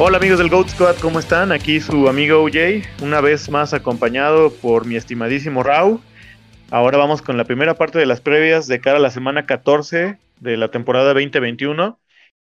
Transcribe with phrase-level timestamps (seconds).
[0.00, 1.50] Hola amigos del Goat Squad, ¿cómo están?
[1.50, 6.00] Aquí su amigo OJ, una vez más acompañado por mi estimadísimo Rau.
[6.70, 10.16] Ahora vamos con la primera parte de las previas de cara a la semana 14
[10.38, 11.98] de la temporada 2021.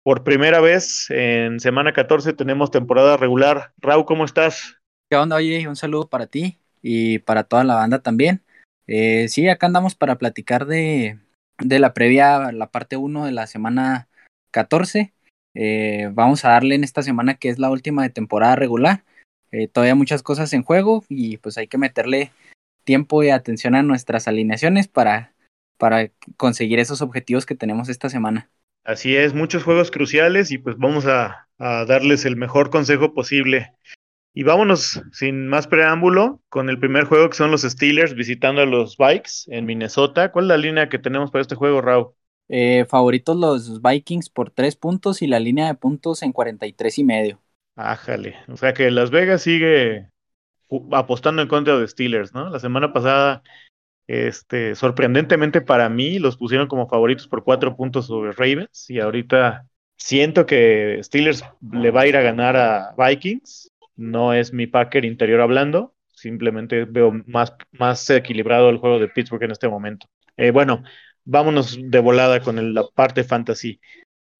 [0.04, 3.72] Por primera vez en semana 14 tenemos temporada regular.
[3.78, 4.76] Rau, ¿cómo estás?
[5.10, 5.66] ¿Qué onda, oye?
[5.66, 8.44] Un saludo para ti y para toda la banda también.
[8.86, 11.18] Eh, sí, acá andamos para platicar de,
[11.58, 14.06] de la previa, la parte 1 de la semana
[14.52, 15.12] 14.
[15.54, 19.04] Eh, vamos a darle en esta semana que es la última de temporada regular.
[19.50, 22.32] Eh, todavía muchas cosas en juego y pues hay que meterle
[22.84, 25.34] tiempo y atención a nuestras alineaciones para,
[25.76, 28.50] para conseguir esos objetivos que tenemos esta semana.
[28.84, 33.72] Así es, muchos juegos cruciales y pues vamos a, a darles el mejor consejo posible.
[34.34, 38.66] Y vámonos sin más preámbulo con el primer juego que son los Steelers visitando a
[38.66, 40.32] los Vikes en Minnesota.
[40.32, 42.14] ¿Cuál es la línea que tenemos para este juego, Raúl?
[42.54, 47.04] Eh, favoritos los Vikings por tres puntos y la línea de puntos en 43 y
[47.04, 47.40] medio.
[47.76, 48.36] Ájale.
[48.48, 50.10] O sea que Las Vegas sigue
[50.92, 52.50] apostando en contra de Steelers, ¿no?
[52.50, 53.42] La semana pasada,
[54.06, 59.66] este, sorprendentemente para mí, los pusieron como favoritos por cuatro puntos sobre Ravens y ahorita
[59.96, 63.72] siento que Steelers le va a ir a ganar a Vikings.
[63.96, 69.44] No es mi Packer interior hablando, simplemente veo más, más equilibrado el juego de Pittsburgh
[69.44, 70.06] en este momento.
[70.36, 70.82] Eh, bueno,
[71.24, 73.80] vámonos de volada con la parte fantasy.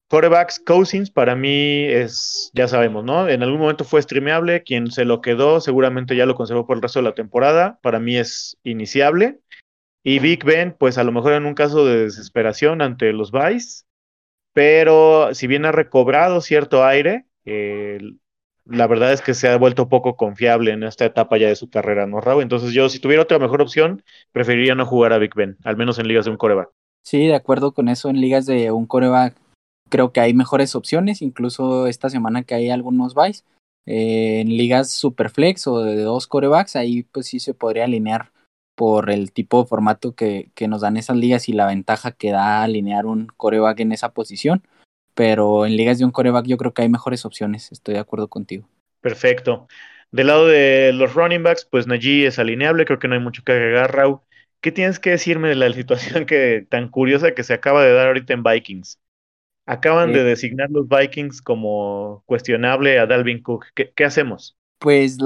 [0.09, 3.27] Corebacks, Cousins, para mí es, ya sabemos, ¿no?
[3.27, 6.83] En algún momento fue streameable, quien se lo quedó seguramente ya lo conservó por el
[6.83, 9.39] resto de la temporada, para mí es iniciable.
[10.03, 13.85] Y Big Ben, pues a lo mejor en un caso de desesperación ante los Vice,
[14.53, 17.99] pero si bien ha recobrado cierto aire, eh,
[18.65, 21.69] la verdad es que se ha vuelto poco confiable en esta etapa ya de su
[21.69, 22.43] carrera, ¿no, Raúl?
[22.43, 25.99] Entonces yo, si tuviera otra mejor opción, preferiría no jugar a Big Ben, al menos
[25.99, 26.69] en ligas de un coreback.
[27.03, 29.35] Sí, de acuerdo con eso, en ligas de un coreback
[29.89, 33.45] creo que hay mejores opciones, incluso esta semana que hay algunos buys.
[33.85, 38.31] Eh, en ligas superflex o de dos corebacks, ahí pues sí se podría alinear
[38.75, 42.31] por el tipo de formato que, que nos dan esas ligas y la ventaja que
[42.31, 44.63] da alinear un coreback en esa posición
[45.13, 48.27] pero en ligas de un coreback yo creo que hay mejores opciones, estoy de acuerdo
[48.27, 48.67] contigo.
[49.01, 49.67] Perfecto.
[50.11, 53.43] Del lado de los running backs, pues Najee es alineable, creo que no hay mucho
[53.43, 54.19] que agregar, Raúl.
[54.61, 58.07] ¿Qué tienes que decirme de la situación que, tan curiosa que se acaba de dar
[58.07, 58.99] ahorita en Vikings?
[59.65, 63.67] Acaban de designar los Vikings como cuestionable a Dalvin Cook.
[63.73, 64.57] ¿Qué, hacemos?
[64.77, 65.17] Pues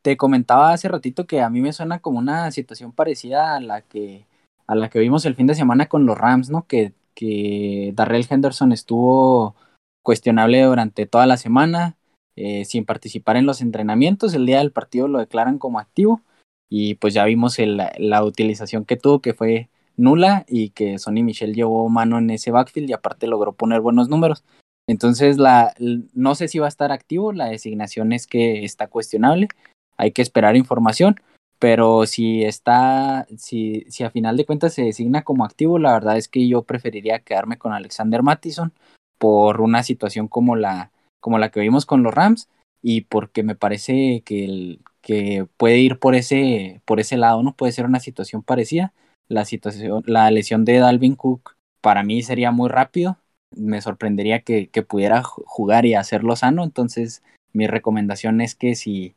[0.00, 3.80] te comentaba hace ratito que a mí me suena como una situación parecida a la
[3.82, 4.26] que
[4.66, 6.66] a la que vimos el fin de semana con los Rams, ¿no?
[6.66, 9.54] Que que Darrell Henderson estuvo
[10.02, 11.96] cuestionable durante toda la semana,
[12.36, 14.34] eh, sin participar en los entrenamientos.
[14.34, 16.22] El día del partido lo declaran como activo
[16.68, 21.54] y pues ya vimos la utilización que tuvo, que fue nula y que Sonny Michel
[21.54, 24.44] llevó mano en ese backfield y aparte logró poner buenos números.
[24.86, 25.74] Entonces, la,
[26.12, 29.48] no sé si va a estar activo, la designación es que está cuestionable,
[29.96, 31.20] hay que esperar información,
[31.58, 36.16] pero si está, si, si a final de cuentas se designa como activo, la verdad
[36.16, 38.72] es que yo preferiría quedarme con Alexander Mattison
[39.18, 42.48] por una situación como la, como la que vimos con los Rams
[42.82, 47.54] y porque me parece que, el, que puede ir por ese, por ese lado, ¿no?
[47.56, 48.92] Puede ser una situación parecida.
[49.28, 53.16] La situación, la lesión de Dalvin Cook para mí sería muy rápido.
[53.56, 56.62] Me sorprendería que, que pudiera jugar y hacerlo sano.
[56.64, 57.22] Entonces,
[57.54, 59.14] mi recomendación es que si,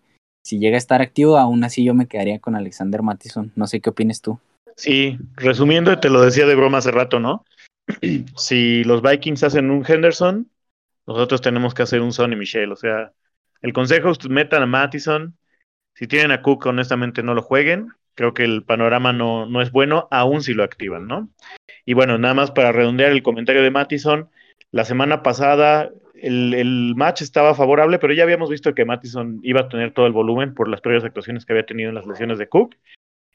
[0.47, 3.51] si llega a estar activo, aún así yo me quedaría con Alexander Mattison.
[3.57, 4.39] No sé qué opinas tú.
[4.77, 7.43] Sí, resumiendo, te lo decía de broma hace rato, ¿no?
[8.37, 10.49] si los Vikings hacen un Henderson,
[11.05, 12.71] nosotros tenemos que hacer un Sonny Michel.
[12.71, 13.11] O sea,
[13.61, 15.37] el consejo es metan a Mattison.
[15.95, 17.89] Si tienen a Cook, honestamente no lo jueguen.
[18.15, 21.27] Creo que el panorama no, no es bueno, aún si lo activan, ¿no?
[21.83, 24.29] Y bueno, nada más para redondear el comentario de Mattison,
[24.71, 25.91] la semana pasada
[26.21, 30.13] el, match estaba favorable, pero ya habíamos visto que Mattison iba a tener todo el
[30.13, 32.75] volumen por las previas actuaciones que había tenido en las lesiones de Cook.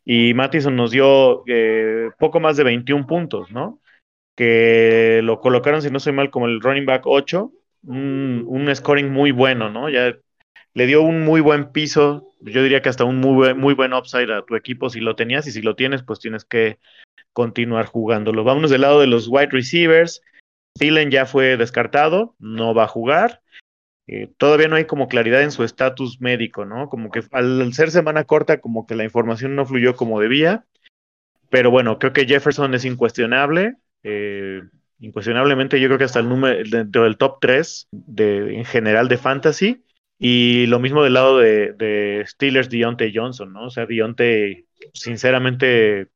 [0.05, 3.81] Y Mattison nos dio eh, poco más de 21 puntos, ¿no?
[4.34, 7.52] Que lo colocaron, si no soy mal, como el running back 8,
[7.84, 9.88] un, un scoring muy bueno, ¿no?
[9.88, 10.17] Ya
[10.75, 14.32] le dio un muy buen piso, yo diría que hasta un muy, muy buen upside
[14.32, 16.79] a tu equipo si lo tenías y si lo tienes, pues tienes que
[17.32, 18.44] continuar jugándolo.
[18.44, 20.23] Vámonos del lado de los wide receivers.
[20.74, 23.42] Thielen ya fue descartado, no va a jugar.
[24.06, 26.88] Eh, todavía no hay como claridad en su estatus médico, ¿no?
[26.88, 30.64] Como que al ser semana corta, como que la información no fluyó como debía.
[31.50, 33.76] Pero bueno, creo que Jefferson es incuestionable.
[34.02, 34.62] Eh,
[35.00, 39.19] incuestionablemente, yo creo que hasta el número dentro del top 3 de, en general de
[39.19, 39.84] fantasy.
[40.19, 43.66] Y lo mismo del lado de, de Steelers, Deontay Johnson, ¿no?
[43.66, 46.08] O sea, Deontay, sinceramente,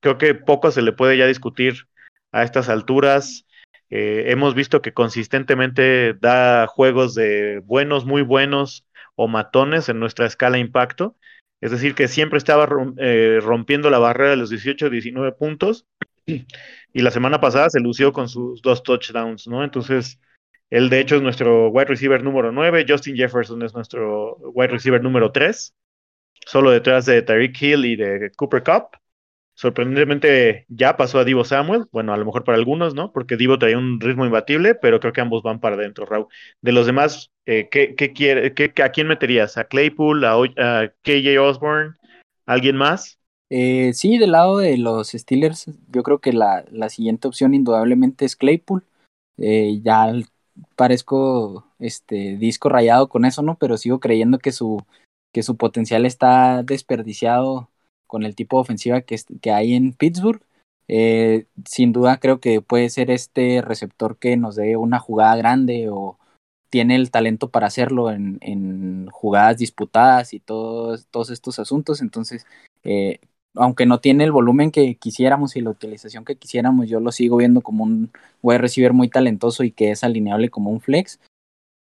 [0.00, 1.88] creo que poco se le puede ya discutir
[2.32, 3.45] a estas alturas
[3.90, 10.26] Eh, hemos visto que consistentemente da juegos de buenos, muy buenos o matones en nuestra
[10.26, 11.16] escala impacto.
[11.60, 12.68] Es decir, que siempre estaba
[12.98, 15.86] eh, rompiendo la barrera de los 18, 19 puntos.
[16.92, 19.62] Y la semana pasada se lució con sus dos touchdowns, ¿no?
[19.62, 20.18] Entonces,
[20.70, 25.02] él de hecho es nuestro wide receiver número 9, Justin Jefferson es nuestro wide receiver
[25.02, 25.74] número 3,
[26.46, 28.96] solo detrás de Tyreek Hill y de Cooper Cup
[29.56, 33.10] sorprendentemente ya pasó a Divo Samuel, bueno, a lo mejor para algunos, ¿no?
[33.10, 36.26] Porque Divo trae un ritmo imbatible, pero creo que ambos van para adentro, Raúl.
[36.60, 39.56] De los demás, eh, ¿qué, quiere, ¿a quién meterías?
[39.56, 41.94] ¿A Claypool, a, KJ Osborne,
[42.44, 43.18] alguien más?
[43.48, 48.36] Eh, sí, del lado de los Steelers, yo creo que la, siguiente opción indudablemente es
[48.36, 48.84] Claypool.
[49.38, 50.12] Eh, ya
[50.76, 53.56] parezco este disco rayado con eso, ¿no?
[53.56, 54.84] Pero sigo creyendo que su,
[55.32, 57.70] que su potencial está desperdiciado
[58.06, 60.42] con el tipo de ofensiva que, que hay en Pittsburgh.
[60.88, 65.88] Eh, sin duda creo que puede ser este receptor que nos dé una jugada grande
[65.90, 66.16] o
[66.70, 72.02] tiene el talento para hacerlo en, en jugadas disputadas y todos, todos estos asuntos.
[72.02, 72.46] Entonces,
[72.84, 73.20] eh,
[73.54, 77.36] aunque no tiene el volumen que quisiéramos y la utilización que quisiéramos, yo lo sigo
[77.38, 78.10] viendo como un
[78.42, 81.18] wide receiver muy talentoso y que es alineable como un flex.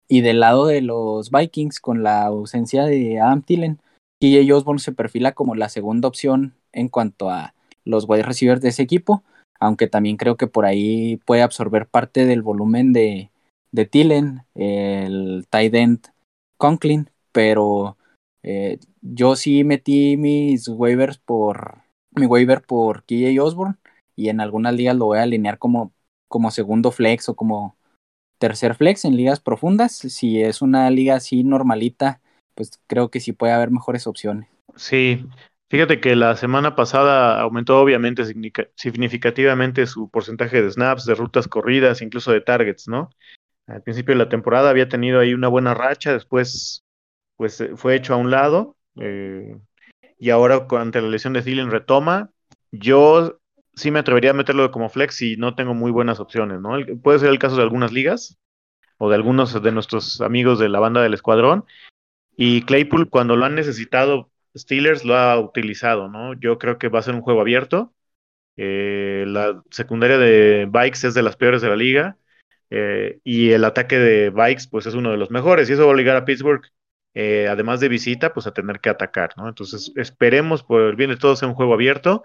[0.09, 3.79] Y del lado de los Vikings, con la ausencia de Adam Tillen,
[4.25, 7.55] KJ Osborne se perfila como la segunda opción en cuanto a
[7.85, 9.23] los wide receivers de ese equipo,
[9.61, 13.31] aunque también creo que por ahí puede absorber parte del volumen de,
[13.71, 16.07] de Tillen, el tight end
[16.57, 17.99] Conklin, pero
[18.43, 21.83] eh, yo sí metí mis waivers por
[22.13, 23.75] mi waiver por KJ Osborne
[24.17, 25.93] y en algunas ligas lo voy a alinear como,
[26.29, 27.77] como segundo flex o como
[28.39, 29.93] tercer flex en ligas profundas.
[29.93, 32.23] Si es una liga así normalita
[32.55, 34.49] pues creo que sí puede haber mejores opciones.
[34.77, 35.27] Sí,
[35.69, 38.25] fíjate que la semana pasada aumentó obviamente
[38.77, 43.11] significativamente su porcentaje de snaps, de rutas corridas, incluso de targets, ¿no?
[43.67, 46.85] Al principio de la temporada había tenido ahí una buena racha, después
[47.37, 49.57] pues eh, fue hecho a un lado eh,
[50.19, 52.31] y ahora ante la lesión de Thielen retoma.
[52.71, 53.39] Yo
[53.75, 56.77] sí me atrevería a meterlo como flex y no tengo muy buenas opciones, ¿no?
[57.03, 58.39] Puede ser el caso de algunas ligas
[58.99, 61.65] o de algunos de nuestros amigos de la banda del escuadrón,
[62.37, 66.35] y Claypool, cuando lo han necesitado, Steelers lo ha utilizado, ¿no?
[66.35, 67.95] Yo creo que va a ser un juego abierto.
[68.57, 72.19] Eh, la secundaria de Bikes es de las peores de la liga.
[72.71, 75.69] Eh, y el ataque de Bikes, pues es uno de los mejores.
[75.69, 76.63] Y eso va a obligar a Pittsburgh,
[77.15, 79.49] eh, además de visita, pues a tener que atacar, ¿no?
[79.49, 82.23] Entonces, esperemos por el bien de todos sea un juego abierto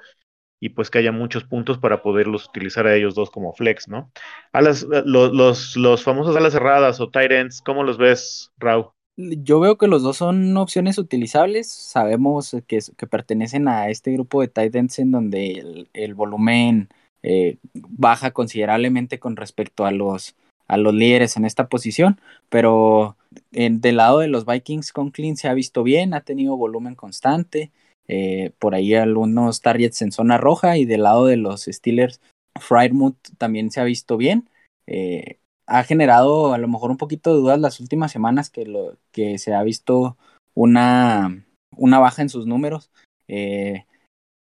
[0.60, 4.12] y pues que haya muchos puntos para poderlos utilizar a ellos dos como flex, ¿no?
[4.52, 8.92] A las, los, los, los famosos alas cerradas o tight ends, ¿cómo los ves, Raúl?
[9.22, 11.70] Yo veo que los dos son opciones utilizables.
[11.70, 12.80] Sabemos que,
[13.10, 16.88] pertenecen a este grupo de tight ends en donde el, volumen
[17.22, 20.38] eh, baja considerablemente con respecto a los,
[20.70, 22.22] a los líderes en esta posición.
[22.48, 23.18] Pero
[23.52, 27.72] del lado de los Vikings, Conklin se ha visto bien, ha tenido volumen constante.
[28.08, 30.78] Eh, por ahí algunos targets en zona roja.
[30.78, 32.22] Y del lado de los Steelers,
[32.58, 34.50] Frymouth también se ha visto bien.
[34.88, 35.40] Eh,
[35.70, 39.38] ha generado a lo mejor un poquito de dudas las últimas semanas que, lo, que
[39.38, 40.18] se ha visto
[40.56, 41.46] una,
[41.78, 42.90] una baja en sus números.
[43.28, 43.86] Eh,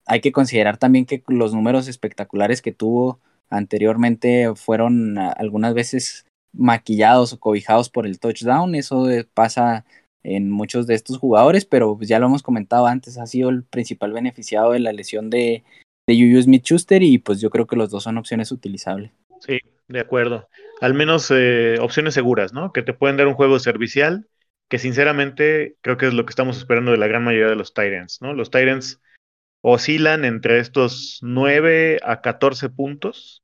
[0.05, 3.19] hay que considerar también que los números espectaculares que tuvo
[3.49, 8.75] anteriormente fueron algunas veces maquillados o cobijados por el touchdown.
[8.75, 9.85] Eso pasa
[10.21, 14.13] en muchos de estos jugadores, pero ya lo hemos comentado antes, ha sido el principal
[14.13, 15.63] beneficiado de la lesión de,
[16.07, 19.11] de Juju Smith-Schuster y pues yo creo que los dos son opciones utilizables.
[19.39, 20.47] Sí, de acuerdo.
[20.81, 22.71] Al menos eh, opciones seguras, ¿no?
[22.71, 24.27] Que te pueden dar un juego servicial,
[24.67, 27.73] que sinceramente creo que es lo que estamos esperando de la gran mayoría de los
[27.73, 28.33] Tyrants, ¿no?
[28.33, 29.01] Los Tyrants
[29.61, 33.43] oscilan entre estos 9 a 14 puntos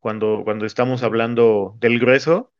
[0.00, 2.52] cuando, cuando estamos hablando del grueso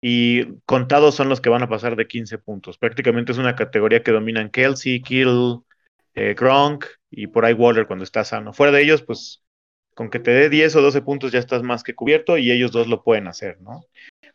[0.00, 2.78] y contados son los que van a pasar de 15 puntos.
[2.78, 5.60] Prácticamente es una categoría que dominan Kelsey, Kill,
[6.14, 8.52] eh, Gronk y por ahí Waller cuando está sano.
[8.52, 9.42] Fuera de ellos, pues
[9.96, 12.70] con que te dé 10 o 12 puntos ya estás más que cubierto y ellos
[12.70, 13.82] dos lo pueden hacer, ¿no?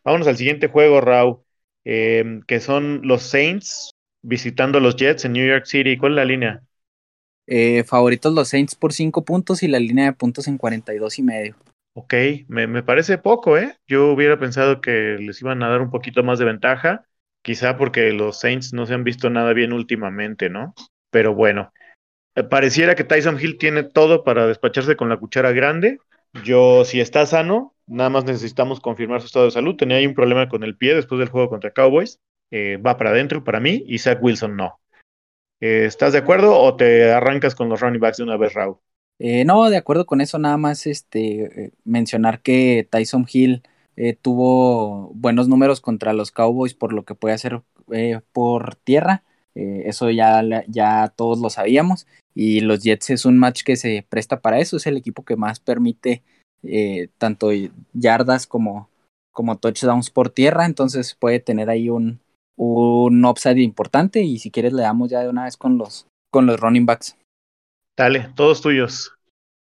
[0.04, 1.38] Vámonos al siguiente juego, Raúl,
[1.84, 3.92] em, que son los Saints
[4.24, 5.98] visitando los Jets en New York City.
[5.98, 6.64] ¿Cuál es la línea?
[7.46, 11.22] Eh, favoritos los Saints por 5 puntos y la línea de puntos en 42 y
[11.22, 11.56] medio.
[11.94, 12.16] Ok,
[12.48, 13.78] me, me, parece poco, ¿eh?
[13.86, 17.06] Yo hubiera pensado que les iban a dar un poquito más de ventaja,
[17.44, 20.74] quizá porque los Saints no se han visto nada bien últimamente, ¿no?
[21.12, 21.72] Pero bueno,
[22.50, 26.00] pareciera que Tyson Hill tiene todo para despacharse con la cuchara grande.
[26.44, 29.76] Yo, si está sano, nada más necesitamos confirmar su estado de salud.
[29.76, 32.20] Tenía ahí un problema con el pie después del juego contra Cowboys.
[32.52, 34.80] Eh, va para adentro para mí y Zach Wilson no.
[35.60, 38.78] Eh, ¿Estás de acuerdo o te arrancas con los running backs de una vez, Raúl?
[39.24, 43.62] Eh, no, de acuerdo con eso, nada más este, eh, mencionar que Tyson Hill
[43.96, 47.62] eh, tuvo buenos números contra los Cowboys por lo que puede hacer
[48.32, 49.24] por tierra.
[49.54, 52.08] eso ya, ya todos lo sabíamos.
[52.34, 54.78] Y los Jets es un match que se presta para eso.
[54.78, 56.24] Es el equipo que más permite
[57.18, 57.50] tanto
[57.94, 58.90] yardas como,
[59.32, 60.66] como touchdowns por tierra.
[60.66, 62.20] Entonces puede tener ahí un,
[62.56, 64.22] un upside importante.
[64.22, 67.18] Y si quieres, le damos ya de una vez con los, con los running backs.
[67.98, 69.14] Dale, todos tuyos.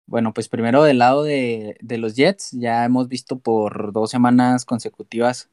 [0.06, 4.64] Bueno, pues primero del lado de, de los Jets, ya hemos visto por dos semanas
[4.64, 5.48] consecutivas,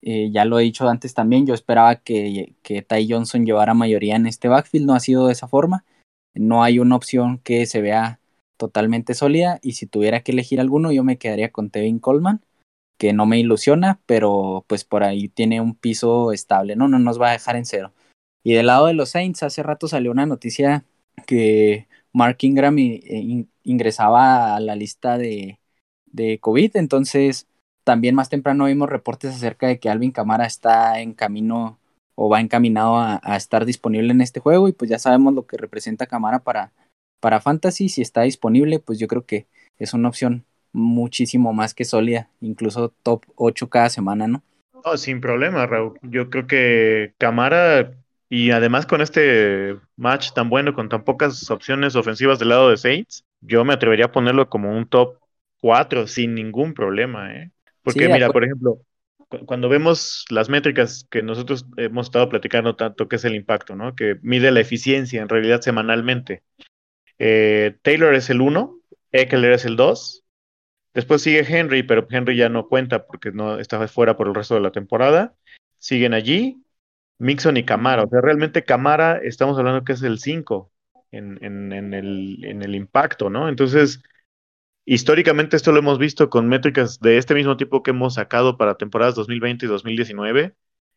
[0.00, 4.14] eh, ya lo he dicho antes también, yo esperaba que, que Ty Johnson llevara mayoría
[4.14, 5.84] en este backfield, no ha sido de esa forma,
[6.40, 8.18] no hay una opción que se vea
[8.56, 12.40] totalmente sólida y si tuviera que elegir alguno yo me quedaría con Tevin Coleman,
[12.98, 17.20] que no me ilusiona, pero pues por ahí tiene un piso estable, no, no nos
[17.20, 17.92] va a dejar en cero.
[18.42, 20.84] Y del lado de los Saints, hace rato salió una noticia
[21.26, 25.58] que Mark Ingram eh, ingresaba a la lista de,
[26.06, 27.46] de COVID, entonces
[27.84, 31.78] también más temprano vimos reportes acerca de que Alvin Camara está en camino
[32.22, 35.56] o va encaminado a, estar disponible en este juego y pues ya sabemos lo que
[35.56, 36.70] representa Camara para,
[37.18, 39.46] para Fantasy, si está disponible pues yo creo que
[39.78, 44.42] es una opción muchísimo más que sólida, incluso top 8 cada semana, ¿no?
[44.84, 45.98] Oh, sin problema, Raúl.
[46.02, 47.94] Yo creo que Camara
[48.28, 52.76] y además con este match tan bueno, con tan pocas opciones ofensivas del lado de
[52.76, 55.16] Saints, yo me atrevería a ponerlo como un top
[55.62, 57.34] 4 sin ningún problema.
[57.34, 57.50] ¿eh?
[57.82, 58.78] Porque mira, por ejemplo,
[59.46, 63.94] cuando vemos las métricas que nosotros hemos estado platicando tanto, que es el impacto, ¿no?
[63.94, 66.42] Que mide la eficiencia en realidad semanalmente.
[67.18, 68.78] Eh, Taylor es el 1,
[69.12, 70.24] Eckler es el 2,
[70.94, 74.54] después sigue Henry, pero Henry ya no cuenta porque no estaba fuera por el resto
[74.54, 75.34] de la temporada.
[75.78, 76.62] Siguen allí
[77.18, 78.04] Mixon y Camara.
[78.04, 80.72] O sea, realmente Camara estamos hablando que es el 5
[81.12, 83.48] en, en, el, en el impacto, ¿no?
[83.48, 84.02] Entonces,
[84.84, 88.76] históricamente esto lo hemos visto con métricas de este mismo tipo que hemos sacado para
[88.76, 90.54] temporadas 2020 y 2019.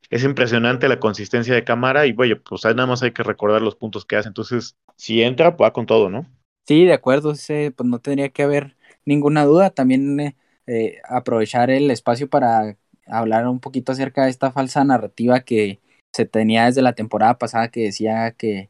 [0.09, 3.75] Es impresionante la consistencia de Camara y, bueno, pues nada más hay que recordar los
[3.75, 4.27] puntos que hace.
[4.27, 6.25] Entonces, si entra, va con todo, ¿no?
[6.67, 8.75] Sí, de acuerdo, pues no tendría que haber
[9.05, 9.69] ninguna duda.
[9.69, 10.35] También eh,
[10.67, 15.79] eh, aprovechar el espacio para hablar un poquito acerca de esta falsa narrativa que
[16.13, 18.69] se tenía desde la temporada pasada que decía que,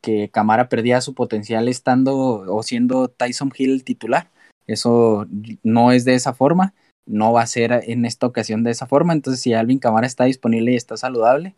[0.00, 4.30] que Camara perdía su potencial estando o siendo Tyson Hill titular.
[4.68, 5.26] Eso
[5.64, 6.74] no es de esa forma,
[7.06, 9.12] no va a ser en esta ocasión de esa forma.
[9.12, 11.56] Entonces, si Alvin Camara está disponible y está saludable,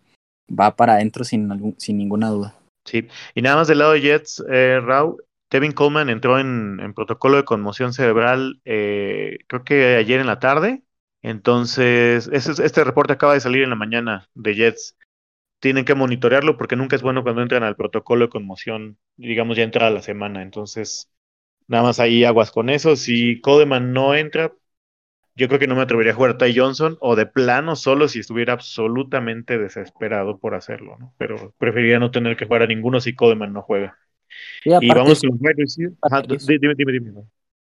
[0.49, 2.55] va para adentro sin, sin ninguna duda.
[2.87, 7.37] Sí, y nada más del lado de Jets, eh, Raúl, Tevin Coleman entró en, protocolo
[7.37, 10.83] de conmoción cerebral, eh, creo que ayer en la tarde.
[11.23, 14.97] Entonces, este reporte acaba de salir en la mañana de Jets
[15.61, 19.63] tienen que monitorearlo porque nunca es bueno cuando entran al protocolo de conmoción, digamos, ya
[19.63, 20.43] entra la semana.
[20.43, 21.10] Entonces,
[21.71, 22.97] nada más ahí aguas con eso.
[22.97, 24.53] Si Codeman no entra,
[25.37, 28.09] yo creo que no me atrevería a jugar a Ty Johnson o de plano solo
[28.09, 31.15] si estuviera absolutamente desesperado por hacerlo, ¿no?
[31.17, 33.97] Pero preferiría no tener que jugar a ninguno si Codeman no juega.
[34.65, 37.13] y vamos con dime, dime, dime.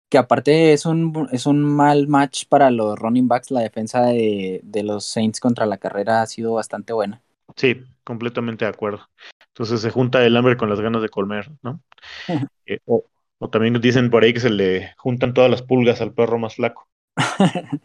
[0.10, 3.52] Que aparte es un, es un mal match para los running backs.
[3.52, 7.22] La defensa de, de los Saints contra la carrera ha sido bastante buena.
[7.58, 9.08] Sí, completamente de acuerdo.
[9.50, 11.82] Entonces se junta el hambre con las ganas de comer, ¿no?
[12.66, 13.04] Eh, o,
[13.50, 16.88] también dicen por ahí que se le juntan todas las pulgas al perro más flaco.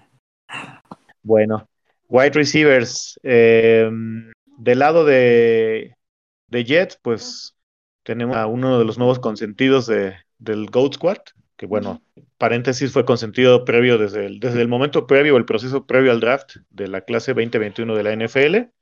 [1.23, 1.69] bueno,
[2.09, 3.19] wide receivers.
[3.23, 3.91] Eh,
[4.59, 5.97] del lado de,
[6.49, 7.55] de Jets, pues
[8.03, 11.19] tenemos a uno de los nuevos consentidos de, del Goat Squad,
[11.57, 12.03] que bueno,
[12.39, 16.57] paréntesis, fue consentido previo desde el, desde el momento previo, el proceso previo al draft
[16.71, 18.76] de la clase 2021 de la NFL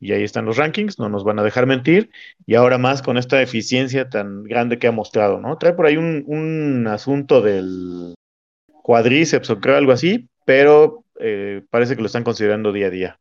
[0.00, 2.10] y ahí están los rankings, no nos van a dejar mentir,
[2.46, 5.58] y ahora más con esta eficiencia tan grande que ha mostrado, ¿no?
[5.58, 8.14] Trae por ahí un, asunto del
[8.82, 13.20] cuadríceps o creo algo así, pero eh, parece que lo están considerando día a día.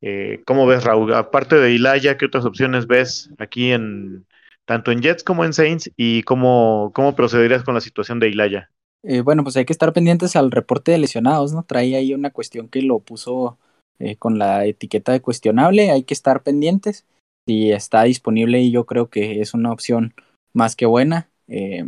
[0.00, 1.14] Eh, ¿Cómo ves, Raúl?
[1.14, 4.26] Aparte de Ilaya, ¿qué otras opciones ves aquí en
[4.64, 5.90] tanto en Jets como en Saints?
[5.96, 8.70] ¿Y cómo, cómo procederías con la situación de Ilaya?
[9.04, 11.64] Eh, bueno, pues hay que estar pendientes al reporte de lesionados, ¿no?
[11.64, 13.58] Trae ahí una cuestión que lo puso
[13.98, 17.06] eh, con la etiqueta de cuestionable, hay que estar pendientes.
[17.46, 20.14] Si está disponible y yo creo que es una opción
[20.52, 21.28] más que buena.
[21.48, 21.84] Eh,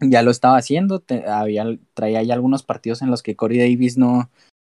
[0.00, 1.64] ya lo estaba haciendo, había,
[1.94, 4.30] traía ya algunos partidos en los que Corey Davis no,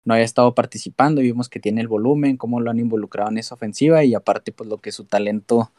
[0.04, 3.54] no había estado participando vimos que tiene el volumen, cómo lo han involucrado en esa
[3.54, 5.72] ofensiva y aparte pues lo que su talento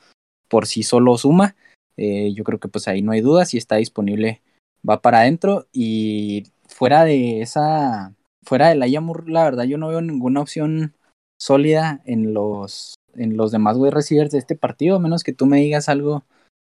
[0.47, 1.55] por sí solo suma.
[1.97, 4.41] Eh, yo creo que pues ahí no hay duda, si está disponible
[4.87, 8.13] va para adentro y fuera de esa
[8.43, 10.95] fuera de la Yamur, la verdad yo no veo ninguna opción
[11.39, 15.45] sólida en los, en los demás wide receivers de este partido, a menos que tú
[15.45, 16.23] me digas algo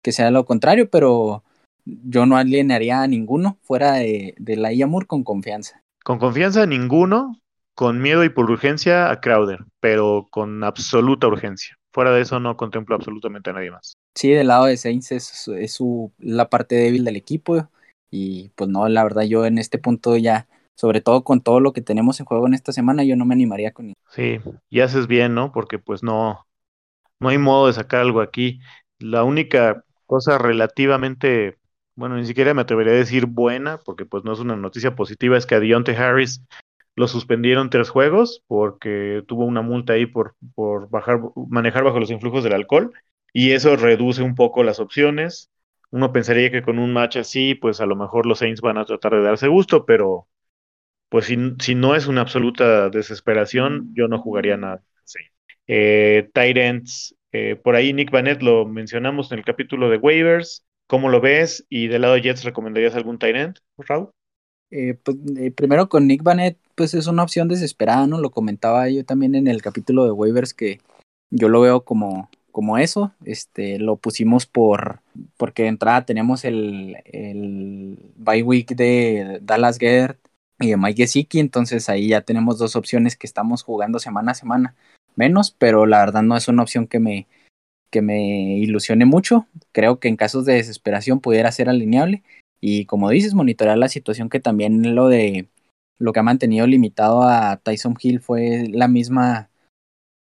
[0.03, 1.45] que sea lo contrario, pero
[1.85, 5.83] yo no alinearía a ninguno fuera de, de la Moore con confianza.
[6.05, 7.41] Con confianza ninguno,
[7.75, 11.77] con miedo y por urgencia a Crowder, pero con absoluta urgencia.
[11.93, 13.95] Fuera de eso no contemplo absolutamente a nadie más.
[14.17, 17.69] Sí, del lado de Saints es, es su, la parte débil del equipo
[18.11, 21.73] y pues no, la verdad yo en este punto ya, sobre todo con todo lo
[21.73, 25.07] que tenemos en juego en esta semana, yo no me animaría con Sí, y haces
[25.07, 25.53] bien, ¿no?
[25.53, 26.47] Porque pues no,
[27.21, 28.61] no hay modo de sacar algo aquí.
[28.99, 31.59] La única cosa relativamente,
[31.95, 35.37] bueno, ni siquiera me atrevería a decir buena, porque pues no es una noticia positiva,
[35.37, 36.43] es que a Deontay Harris
[36.97, 42.11] lo suspendieron tres juegos porque tuvo una multa ahí por, por bajar, manejar bajo los
[42.11, 42.93] influjos del alcohol
[43.33, 45.50] y eso reduce un poco las opciones.
[45.91, 48.85] Uno pensaría que con un match así, pues a lo mejor los Saints van a
[48.85, 50.29] tratar de darse gusto, pero
[51.11, 54.83] pues si, si no es una absoluta desesperación, yo no jugaría nada.
[55.05, 55.19] Sí.
[55.67, 60.64] Eh, Titans, eh, por ahí Nick Vanette lo mencionamos en el capítulo de waivers.
[60.87, 61.67] ¿Cómo lo ves?
[61.69, 64.11] Y del lado de Jets, ¿recomendarías algún Tyrant, Raúl?
[64.71, 68.21] Eh, pues, eh, primero con Nick Vanette, pues es una opción desesperada, ¿no?
[68.21, 70.81] Lo comentaba yo también en el capítulo de waivers que
[71.31, 73.12] yo lo veo como, como eso.
[73.25, 75.00] Este, lo pusimos por
[75.37, 80.17] porque de entrada tenemos el, el bye week de Dallas Gerd
[80.61, 84.35] y de Mike Gesicki, entonces ahí ya tenemos dos opciones que estamos jugando semana a
[84.35, 84.75] semana
[85.17, 87.26] menos, pero la verdad no es una opción que me,
[87.90, 89.47] que me ilusione mucho.
[89.73, 92.23] Creo que en casos de desesperación pudiera ser alineable
[92.61, 95.49] y como dices, monitorear la situación que también lo de
[95.99, 99.50] lo que ha mantenido limitado a Tyson Hill fue la misma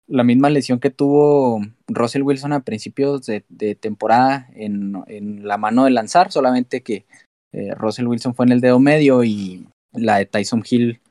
[0.08, 5.86] la misma lesión que tuvo Russell Wilson a principios de, temporada en, en, la mano
[5.86, 7.06] de lanzar, solamente que
[7.54, 11.02] eh, Russell Wilson fue en el dedo medio y la de Tyson Hill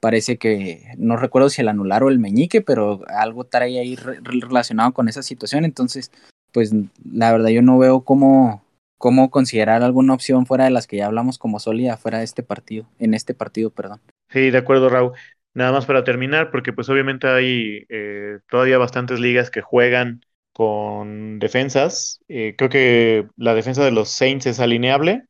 [0.00, 4.92] parece que no recuerdo si el anular o el meñique, pero algo trae ahí relacionado
[4.92, 6.10] con esa situación, entonces
[6.52, 6.72] pues
[7.04, 8.62] la verdad yo no veo cómo
[9.02, 12.44] cómo considerar alguna opción fuera de las que ya hablamos como sólida fuera de este
[12.44, 14.00] partido, en este partido, perdón.
[14.28, 15.12] Sí, de acuerdo, Raúl.
[15.54, 21.40] Nada más para terminar, porque pues obviamente hay eh, todavía bastantes ligas que juegan con
[21.40, 22.20] defensas.
[22.28, 25.24] Eh, creo que la defensa de los Saints es alineable.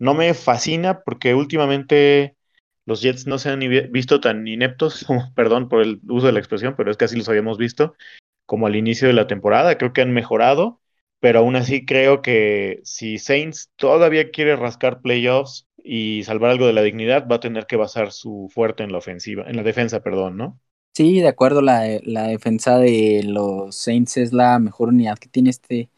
[0.00, 2.34] No me fascina porque últimamente
[2.84, 6.74] los Jets no se han visto tan ineptos, perdón por el uso de la expresión,
[6.76, 7.94] pero es que así los habíamos visto,
[8.46, 9.78] como al inicio de la temporada.
[9.78, 10.82] Creo que han mejorado
[11.22, 16.72] pero aún así creo que si Saints todavía quiere rascar playoffs y salvar algo de
[16.72, 20.02] la dignidad, va a tener que basar su fuerte en la ofensiva, en la defensa,
[20.02, 20.58] perdón, ¿no?
[20.92, 25.50] Sí, de acuerdo, la, la defensa de los Saints es la mejor unidad que tiene
[25.50, 25.90] este,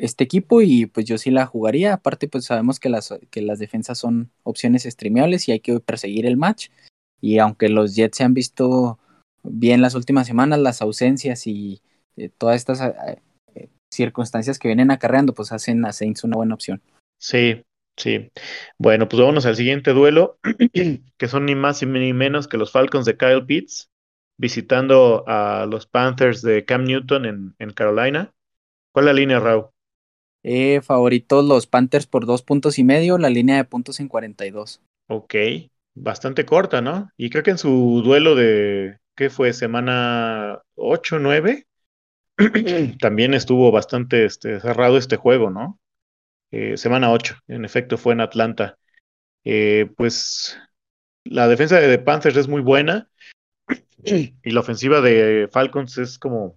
[0.00, 1.94] este equipo y pues yo sí la jugaría.
[1.94, 6.26] Aparte, pues sabemos que las, que las defensas son opciones streameables y hay que perseguir
[6.26, 6.68] el match.
[7.20, 8.98] Y aunque los Jets se han visto
[9.42, 11.80] bien las últimas semanas, las ausencias y
[12.16, 12.80] eh, todas estas
[13.54, 16.80] eh, circunstancias que vienen acarreando, pues hacen a Saints una buena opción.
[17.18, 17.62] Sí,
[17.96, 18.30] sí.
[18.78, 20.38] Bueno, pues vámonos al siguiente duelo,
[21.18, 23.88] que son ni más ni menos que los Falcons de Kyle Pitts,
[24.38, 28.32] visitando a los Panthers de Cam Newton en, en Carolina.
[28.92, 29.70] ¿Cuál es la línea, Raúl?
[30.42, 34.80] Eh, favoritos los Panthers por dos puntos y medio, la línea de puntos en 42.
[35.08, 35.34] Ok,
[35.94, 37.10] bastante corta, ¿no?
[37.16, 39.52] Y creo que en su duelo de, ¿qué fue?
[39.52, 41.66] Semana 8, 9,
[43.00, 45.78] también estuvo bastante este, cerrado este juego, ¿no?
[46.50, 48.78] Eh, semana 8, en efecto, fue en Atlanta.
[49.44, 50.58] Eh, pues
[51.24, 53.08] la defensa de Panthers es muy buena
[54.04, 56.56] y la ofensiva de Falcons es como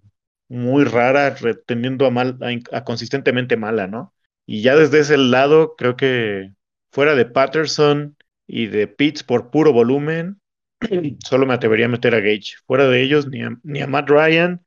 [0.51, 2.37] muy rara, reteniendo a, mal,
[2.73, 4.13] a, consistentemente mala, ¿no?
[4.45, 6.51] Y ya desde ese lado, creo que
[6.91, 10.41] fuera de Patterson y de Pitts por puro volumen,
[11.23, 12.57] solo me atrevería a meter a Gage.
[12.67, 14.61] Fuera de ellos, ni ni a Matt Ryan,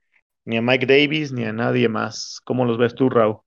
[0.46, 2.40] ni a Mike Davis, ni a nadie más.
[2.44, 3.40] ¿Cómo los ves tú, Raúl?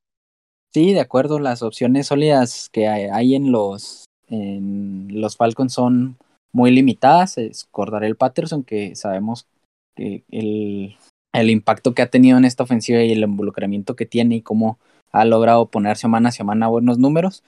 [0.71, 6.17] Sí, de acuerdo, las opciones sólidas que hay en los, en los Falcons son
[6.51, 7.39] muy limitadas.
[7.39, 7.67] Es
[8.03, 9.47] el Patterson, que sabemos
[9.95, 10.97] que el,
[11.33, 14.79] el impacto que ha tenido en esta ofensiva y el involucramiento que tiene y cómo
[15.11, 17.43] ha logrado poner semana a semana buenos números.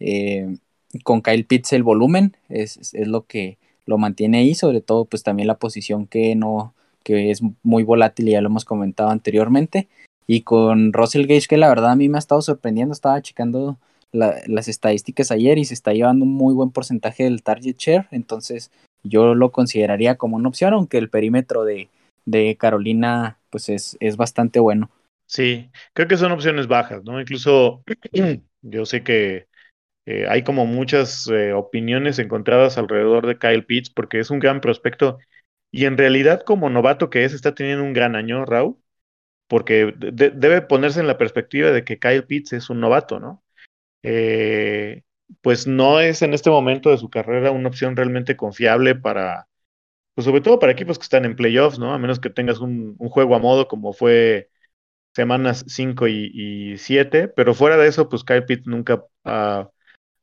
[0.00, 0.56] Eh,
[1.02, 5.22] con Kyle Pitts el volumen es, es, lo que lo mantiene ahí, sobre todo pues
[5.22, 9.88] también la posición que no, que es muy volátil y ya lo hemos comentado anteriormente.
[10.26, 13.78] Y con Russell Gage, que la verdad a mí me ha estado sorprendiendo, estaba checando
[14.12, 18.70] las estadísticas ayer y se está llevando un muy buen porcentaje del target share, entonces
[19.02, 21.88] yo lo consideraría como una opción, aunque el perímetro de,
[22.24, 24.90] de Carolina pues es, es bastante bueno.
[25.26, 27.20] Sí, creo que son opciones bajas, ¿no?
[27.20, 27.82] Incluso
[28.62, 29.46] yo sé que
[30.06, 34.60] eh, hay como muchas eh, opiniones encontradas alrededor de Kyle Pitts porque es un gran
[34.60, 35.18] prospecto
[35.70, 38.76] y en realidad, como novato que es, está teniendo un gran año, Raúl,
[39.48, 43.44] porque debe ponerse en la perspectiva de que Kyle Pitts es un novato, ¿no?
[44.04, 45.02] eh,
[45.40, 49.48] pues no es en este momento de su carrera una opción realmente confiable para,
[50.14, 51.92] pues sobre todo para equipos que están en playoffs, ¿no?
[51.92, 54.50] A menos que tengas un, juego a modo como fue
[55.14, 59.70] semanas 5 y 7, pero fuera de eso, pues Kyle Pitt nunca ha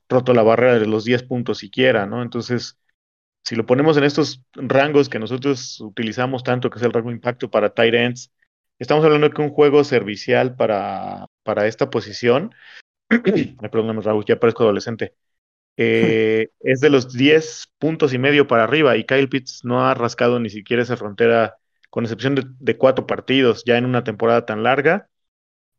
[0.10, 2.22] roto la barrera de los 10 puntos siquiera, ¿no?
[2.22, 2.78] Entonces,
[3.44, 7.50] si lo ponemos en estos rangos que nosotros utilizamos tanto, que es el rango impacto
[7.50, 8.32] para tight ends,
[8.80, 12.54] estamos hablando de que un juego servicial para, para esta posición,
[13.10, 15.16] perdóname Raúl, ya parezco adolescente,
[15.78, 19.94] eh, es de los 10 puntos y medio para arriba y Kyle Pitts no ha
[19.94, 21.56] rascado ni siquiera esa frontera,
[21.90, 25.08] con excepción de, cuatro partidos ya en una temporada tan larga.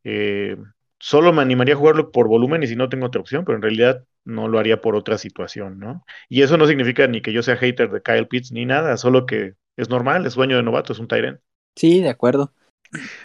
[0.05, 0.57] Eh,
[0.99, 3.63] solo me animaría a jugarlo por volumen y si no tengo otra opción, pero en
[3.63, 6.05] realidad no lo haría por otra situación, ¿no?
[6.29, 9.27] Y eso no significa ni que yo sea hater de Kyle Pitts ni nada, solo
[9.27, 11.41] que es normal, es sueño de novato, es un Tyrant.
[11.77, 12.53] Sí, de acuerdo.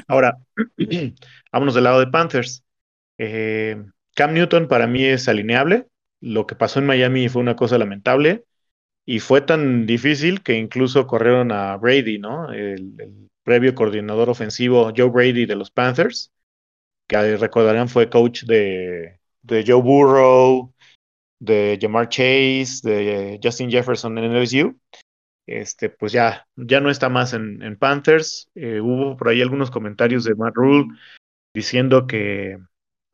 [0.08, 0.38] Ahora,
[1.52, 2.64] vámonos del lado de Panthers.
[3.18, 3.84] Eh,
[4.16, 5.88] Cam Newton para mí es alineable.
[6.22, 8.46] Lo que pasó en Miami fue una cosa lamentable
[9.06, 12.52] y fue tan difícil que incluso corrieron a Brady, ¿no?
[12.52, 16.34] El, previo coordinador ofensivo Joe Brady de los Panthers,
[17.08, 20.74] que recordarán fue coach de, Joe Burrow,
[21.40, 24.78] de Jamar Chase, de Justin Jefferson en LSU,
[25.48, 28.52] este, pues ya, ya no está más en, Panthers.
[28.54, 30.88] Eh, hubo por ahí algunos comentarios de Matt Rule
[31.54, 32.58] diciendo que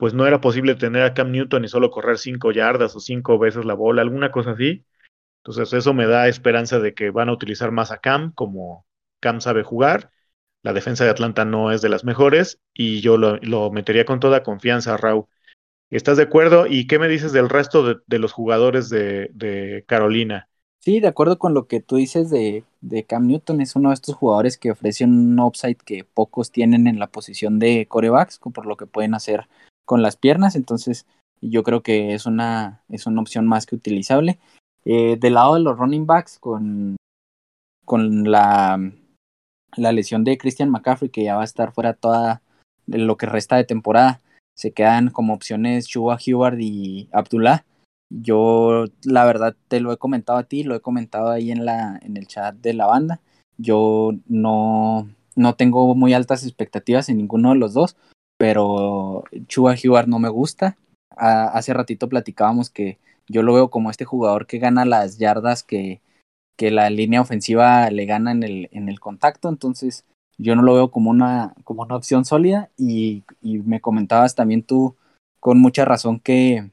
[0.03, 3.39] pues no era posible tener a Cam Newton y solo correr cinco yardas o cinco
[3.39, 4.83] veces la bola, alguna cosa así.
[5.37, 8.85] Entonces eso me da esperanza de que van a utilizar más a Cam, como
[9.21, 10.11] Cam sabe jugar.
[10.61, 14.43] La defensa de Atlanta no es de las mejores y yo lo, metería con toda
[14.43, 15.27] confianza, Raúl.
[15.89, 16.67] ¿Estás de acuerdo?
[16.67, 20.49] ¿Y qué me dices del resto de, los jugadores de, Carolina?
[20.81, 22.65] Sí, de acuerdo con lo que tú dices de,
[23.07, 26.99] Cam Newton, es uno de estos jugadores que ofrece un upside que pocos tienen en
[26.99, 29.47] la posición de corebacks, por lo que pueden hacer
[29.85, 31.05] con las piernas, entonces
[31.41, 34.39] yo creo que es una, es una opción más que utilizable.
[34.85, 36.97] Eh, del lado de los running backs, con,
[37.85, 38.79] con la,
[39.75, 42.41] la lesión de Christian McCaffrey, que ya va a estar fuera toda
[42.87, 44.21] lo que resta de temporada,
[44.55, 47.65] se quedan como opciones Chua Hubert y Abdullah.
[48.09, 51.99] Yo, la verdad, te lo he comentado a ti, lo he comentado ahí en, la,
[52.03, 53.21] en el chat de la banda.
[53.57, 57.95] Yo no, no tengo muy altas expectativas en ninguno de los dos,
[58.43, 60.75] pero Chua Hubert no me gusta.
[61.15, 66.01] hace ratito platicábamos que yo lo veo como este jugador que gana las yardas que,
[66.57, 70.03] que la línea ofensiva le gana en el, en el contacto, entonces
[70.37, 74.97] yo no lo veo como una, como una opción sólida y, me comentabas también tú
[75.39, 76.69] con mucha razón que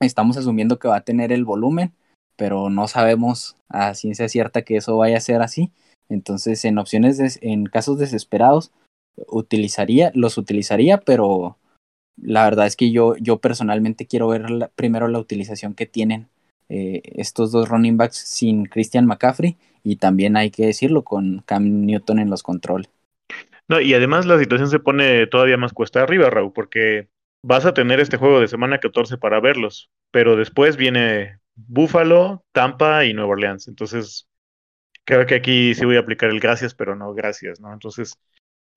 [0.00, 1.92] estamos asumiendo que va a tener el volumen,
[2.36, 5.70] pero no sabemos a ciencia cierta que eso vaya a ser así.
[6.08, 8.72] Entonces, en opciones, en casos desesperados,
[9.28, 11.56] utilizaría, los utilizaría, pero
[12.16, 16.28] la verdad es que yo, yo personalmente quiero ver primero la utilización que tienen
[16.68, 21.84] eh, estos dos running backs sin Christian McCaffrey y también hay que decirlo con Cam
[21.86, 22.90] Newton en los controles.
[23.68, 27.08] No, y además la situación se pone todavía más cuesta arriba, Raúl, porque
[27.42, 33.04] vas a tener este juego de semana 14 para verlos, pero después viene Buffalo, Tampa
[33.04, 33.68] y Nueva Orleans.
[33.68, 34.28] Entonces,
[35.04, 37.72] creo que aquí sí voy a aplicar el gracias, pero no gracias, ¿no?
[37.72, 38.18] Entonces,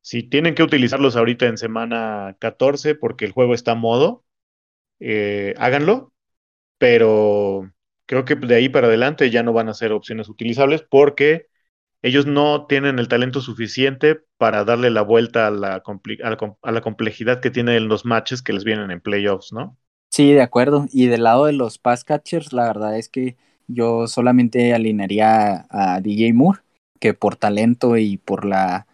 [0.01, 4.23] si tienen que utilizarlos ahorita en semana 14 porque el juego está a modo,
[4.99, 6.13] eh, háganlo,
[6.77, 7.71] pero
[8.05, 11.47] creo que de ahí para adelante ya no van a ser opciones utilizables porque
[12.01, 15.81] ellos no tienen el talento suficiente para darle la vuelta a la,
[16.81, 19.77] complejidad que tienen los matches que les vienen en playoffs, ¿no?
[20.09, 20.85] Sí, de acuerdo.
[20.91, 23.35] Y del lado de los pass catchers, la verdad es que
[23.67, 26.62] yo solamente alinearía a DJ Moore,
[26.99, 28.88] que por talento y por la,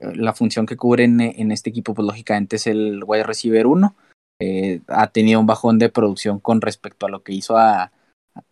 [0.00, 3.94] la función que cubre en, este equipo, pues lógicamente es el wide receiver 1.
[4.40, 7.92] Eh, ha tenido un bajón de producción con respecto a lo que hizo a,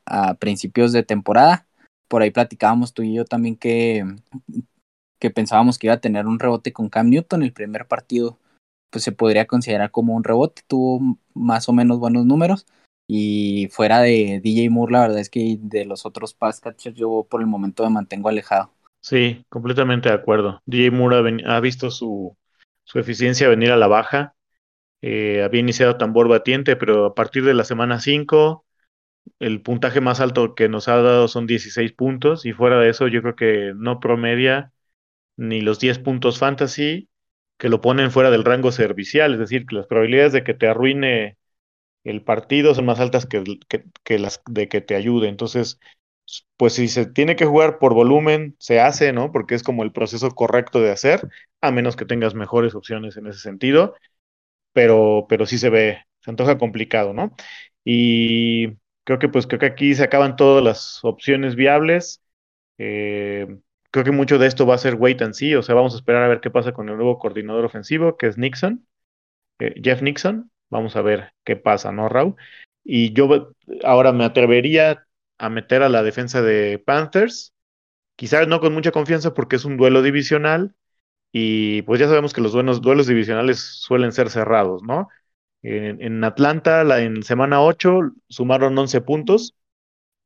[0.07, 1.67] a principios de temporada.
[2.09, 4.05] Por ahí platicábamos tú y yo también que,
[5.19, 7.43] que pensábamos que iba a tener un rebote con Cam Newton.
[7.43, 8.39] El primer partido
[8.91, 11.01] pues se podría considerar como un rebote, tuvo
[11.33, 12.67] más o menos buenos números.
[13.09, 17.27] Y fuera de DJ Moore, la verdad es que de los otros pass catchers yo
[17.29, 18.71] por el momento me mantengo alejado.
[19.03, 20.63] Sí, completamente de acuerdo.
[20.67, 22.37] DJ Moore ha, visto su,
[22.85, 24.35] su, eficiencia venir a la baja.
[25.03, 28.65] Eh, había iniciado tambor batiente, pero a partir de la semana 5
[29.41, 33.09] el puntaje más alto que nos ha dado son 16 puntos y fuera de eso
[33.09, 34.73] yo creo que no promedia
[35.37, 37.09] ni los 10 puntos fantasy
[37.59, 40.69] que lo ponen fuera del rango servicial, es decir, que las probabilidades de que te
[40.69, 41.39] arruine
[42.05, 43.45] el partido son más altas que,
[44.05, 45.29] que, las de que te ayude.
[45.29, 45.79] Entonces,
[46.57, 49.33] pues si se tiene que jugar por volumen, se hace, ¿no?
[49.33, 51.29] Porque es como el proceso correcto de hacer,
[51.61, 53.95] a menos que tengas mejores opciones en ese sentido,
[54.73, 57.35] pero, pero sí se ve, se antoja complicado, ¿no?
[57.85, 62.23] Y creo que pues creo que aquí se acaban todas las opciones viables.
[62.79, 63.47] Eh,
[63.91, 65.97] creo que mucho de esto va a ser wait and see, o sea, vamos a
[65.99, 68.87] esperar a ver qué pasa con el nuevo coordinador ofensivo, que es Nixon,
[69.61, 70.51] eh, Jeff Nixon.
[70.71, 72.37] Vamos a ver qué pasa, ¿no, Raúl?
[72.85, 73.55] Y yo
[73.85, 75.07] ahora me atrevería
[75.43, 77.53] a meter a la defensa de Panthers,
[78.15, 80.77] quizás no con mucha confianza porque es un duelo divisional
[81.33, 85.09] y pues ya sabemos que los buenos duelos divisionales suelen ser cerrados, ¿no?
[85.63, 89.57] En, Atlanta, la, en semana 8, sumaron 11 puntos.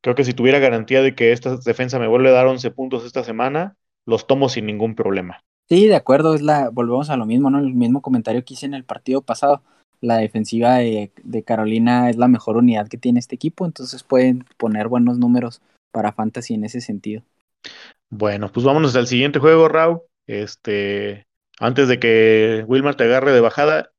[0.03, 3.05] Creo que si tuviera garantía de que esta defensa me vuelve a dar 11 puntos
[3.05, 5.43] esta semana, los tomo sin ningún problema.
[5.69, 7.59] Sí, de acuerdo, es la, volvemos a lo mismo, ¿no?
[7.59, 9.63] El mismo comentario que hice en el partido pasado.
[10.07, 11.11] La defensiva de,
[11.45, 16.13] Carolina es la mejor unidad que tiene este equipo, entonces pueden poner buenos números para
[16.13, 17.25] Fantasy en ese sentido.
[18.09, 20.03] Bueno, pues vámonos al siguiente juego, Raúl.
[20.29, 21.27] Este,
[21.59, 23.91] antes de que Wilmar te agarre de bajada,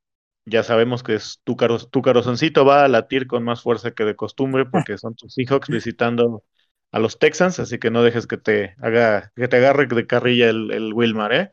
[0.46, 4.06] ya sabemos que es tu, caro, tu carozoncito va a latir con más fuerza que
[4.06, 6.42] de costumbre porque son tus Seahawks visitando
[6.90, 10.48] a los Texans, así que no dejes que te haga, que te agarre de carrilla
[10.48, 11.52] el, Wilmar, ¿eh?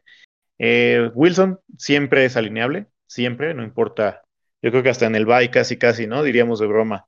[0.59, 1.11] ¿eh?
[1.13, 4.24] Wilson siempre es alineable, siempre, no importa.
[4.65, 6.23] Yo creo que hasta en el bye casi casi, ¿no?
[6.23, 7.05] Diríamos de broma.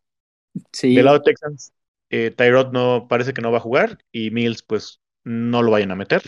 [0.72, 0.94] Sí.
[0.94, 1.74] Del lado de Texans,
[2.12, 5.90] eh, Tyrod no parece que no va a jugar y Mills pues no lo vayan
[5.90, 6.22] a meter.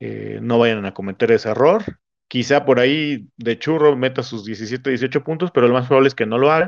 [0.00, 1.84] Eh, no vayan a cometer ese error.
[2.26, 6.16] Quizá por ahí de churro meta sus 17, 18 puntos, pero lo más probable es
[6.16, 6.66] que no lo haga.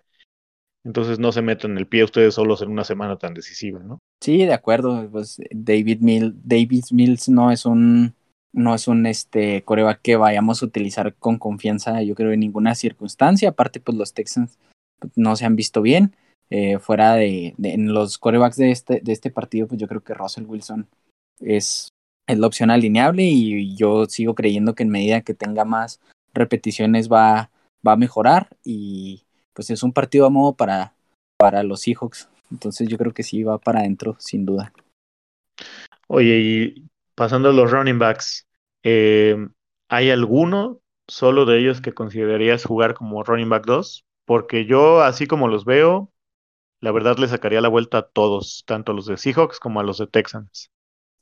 [0.85, 3.99] Entonces no se metan el pie ustedes solos en una semana tan decisiva, ¿no?
[4.21, 5.09] Sí, de acuerdo.
[5.11, 8.15] Pues David, Mills, David Mills no es un
[8.55, 12.75] no es un este coreback que vayamos a utilizar con confianza, yo creo, en ninguna
[12.75, 13.51] circunstancia.
[13.51, 14.59] Aparte, pues los Texans
[15.17, 16.17] no se han visto bien.
[16.51, 20.03] Eh, fuera de, de, en los corebacks de este, de este partido, pues yo creo
[20.03, 20.89] que Russell Wilson
[21.41, 21.89] es
[22.27, 26.01] es la opción alineable y yo sigo creyendo que en medida que tenga más
[26.33, 27.51] repeticiones va,
[27.87, 30.95] va a mejorar y pues es un partido a modo para,
[31.39, 32.29] para los Seahawks.
[32.51, 34.73] Entonces yo creo que sí va para adentro, sin duda.
[36.09, 38.44] Oye, y pasando a los running backs,
[38.85, 39.37] eh,
[39.89, 44.05] ¿hay alguno solo de ellos que considerarías jugar como running back 2?
[44.27, 46.11] Porque yo, así como los veo,
[46.81, 49.83] la verdad le sacaría la vuelta a todos, tanto a los de Seahawks como a
[49.83, 50.71] los de Texans.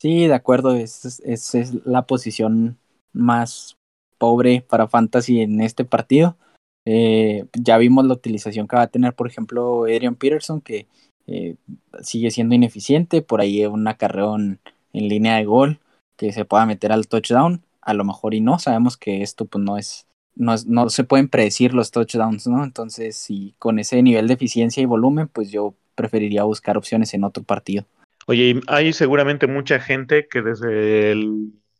[0.00, 2.78] Sí, de acuerdo, es, es, es, la posición
[3.12, 3.76] más
[4.18, 6.36] pobre para Fantasy en este partido.
[6.84, 10.88] Eh, ya vimos la utilización que va a tener, por ejemplo, Adrian Peterson, que
[11.28, 11.54] eh,
[12.02, 14.58] sigue siendo ineficiente, por ahí un acarreón
[14.92, 15.78] en línea de gol
[16.16, 19.64] que se pueda meter al touchdown, a lo mejor y no, sabemos que esto pues
[19.64, 22.64] no es, no, es, no se pueden predecir los touchdowns, ¿no?
[22.64, 27.24] Entonces, si con ese nivel de eficiencia y volumen, pues yo preferiría buscar opciones en
[27.24, 27.84] otro partido.
[28.26, 31.14] Oye, hay seguramente mucha gente que desde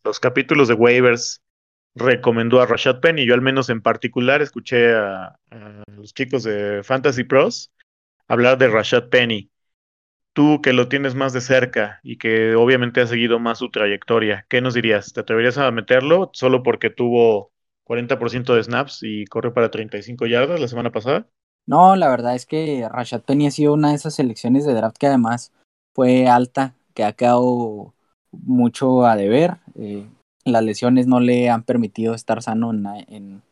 [0.05, 1.40] los capítulos de waivers
[1.95, 3.27] recomendó a Rashad Penny.
[3.27, 5.37] Yo al menos en particular escuché a,
[5.97, 7.71] los chicos de Fantasy Pros
[8.29, 9.51] hablar de Rashad Penny.
[10.35, 14.47] Tú que lo tienes más de cerca y que obviamente has seguido más su trayectoria,
[14.49, 15.12] ¿qué nos dirías?
[15.12, 17.53] ¿Te atreverías a meterlo solo porque tuvo
[17.85, 21.27] 40% de snaps y corre para 35 yardas la semana pasada?
[21.66, 24.97] No, la verdad es que Rashad Penny ha sido una de esas selecciones de draft
[24.97, 25.53] que además
[25.95, 27.95] fue alta, que ha quedado
[28.33, 29.59] mucho a deber.
[29.79, 30.07] Eh,
[30.45, 33.42] las lesiones no le han permitido estar sano en,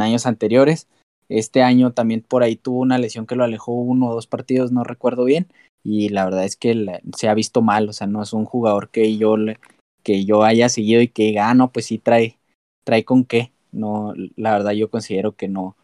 [0.00, 0.86] años anteriores.
[1.28, 4.70] Este año también por ahí tuvo una lesión que lo alejó uno o dos partidos,
[4.70, 5.48] no recuerdo bien.
[5.88, 8.88] Y la verdad es que se ha visto mal, o sea, no es un jugador
[8.88, 9.36] que yo,
[10.02, 12.38] que yo haya seguido y que diga, ah, no, pues sí trae,
[12.82, 13.52] trae con qué.
[13.70, 15.76] No, la verdad yo considero que no.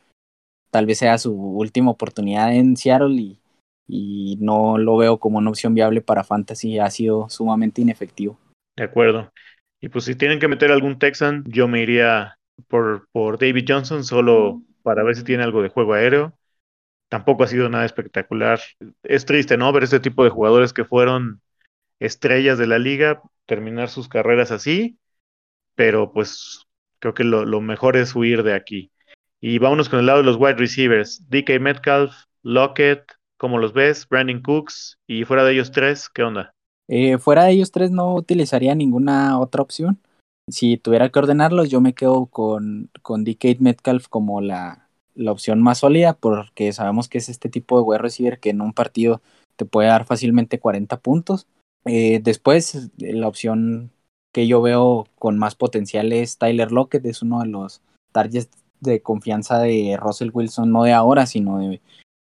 [0.72, 3.38] Tal vez sea su última oportunidad en Seattle y,
[3.86, 8.36] y no lo veo como una opción viable para Fantasy, ha sido sumamente inefectivo.
[8.76, 9.30] De acuerdo.
[9.80, 14.02] Y pues si tienen que meter algún Texan, yo me iría por, por David Johnson
[14.02, 16.32] solo para ver si tiene algo de juego aéreo.
[17.12, 18.58] Tampoco ha sido nada espectacular.
[19.02, 19.70] Es triste, ¿no?
[19.70, 21.42] Ver este tipo de jugadores que fueron
[22.00, 24.96] estrellas de la liga terminar sus carreras así,
[25.74, 26.66] pero pues
[27.00, 28.92] creo que lo, lo mejor es huir de aquí.
[29.42, 31.22] Y vámonos con el lado de los wide receivers.
[31.28, 33.04] DK Metcalf, Lockett,
[33.36, 34.08] ¿Cómo los ves?
[34.08, 36.54] Brandon Cooks y fuera de ellos tres, ¿qué onda?
[36.88, 40.00] Eh, fuera de ellos tres no utilizaría ninguna otra opción.
[40.48, 44.81] Si tuviera que ordenarlos, yo me quedo con, con DK Metcalf como la,
[45.14, 48.60] la opción más sólida, porque sabemos que es este tipo de wide receiver que en
[48.60, 49.20] un partido
[49.56, 51.46] te puede dar fácilmente 40 puntos.
[51.84, 53.90] Eh, después, la opción
[54.32, 59.00] que yo veo con más potencial es Tyler Lockett, es uno de los targets de
[59.02, 61.80] confianza de Russell Wilson, no de ahora, sino de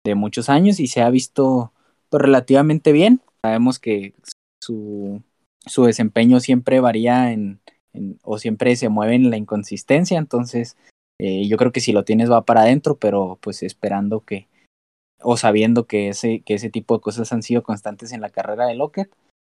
[0.07, 1.71] de muchos años y se ha visto
[2.09, 3.21] pues, relativamente bien.
[3.41, 4.13] Sabemos que
[4.61, 5.21] su,
[5.65, 7.59] su desempeño siempre varía en,
[8.23, 10.75] o siempre se mueve en la inconsistencia, entonces
[11.19, 14.47] Eh, yo creo que si lo tienes va para adentro, pero pues esperando que,
[15.21, 18.65] o sabiendo que ese, que ese tipo de cosas han sido constantes en la carrera
[18.65, 19.09] de Lockett.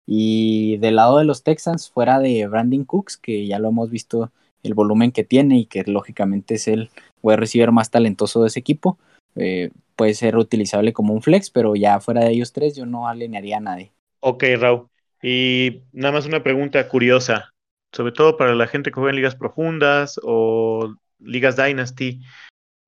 [0.07, 4.31] Y del lado de los Texans, fuera de Brandon Cooks, que ya lo hemos visto
[4.63, 6.91] el volumen que tiene y que lógicamente es el
[7.23, 8.99] wide receiver más talentoso de ese equipo,
[9.37, 13.09] eh, puede ser utilizable como un flex, pero ya fuera de ellos tres yo no
[13.09, 13.93] alinearía a nadie.
[14.21, 14.89] Ok, Raúl.
[15.23, 17.53] Y nada más una pregunta curiosa,
[17.95, 22.21] sobre todo para la gente que juega en ligas profundas o ligas Dynasty.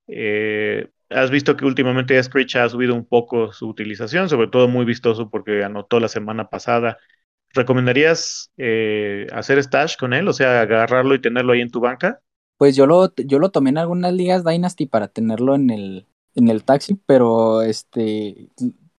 [0.07, 4.85] Eh, has visto que últimamente Screech ha subido un poco su utilización, sobre todo muy
[4.85, 6.97] vistoso porque anotó la semana pasada.
[7.53, 10.27] ¿Recomendarías eh, hacer stash con él?
[10.27, 12.21] O sea, agarrarlo y tenerlo ahí en tu banca.
[12.57, 16.49] Pues yo lo, yo lo tomé en algunas ligas Dynasty para tenerlo en el, en
[16.49, 18.49] el taxi, pero este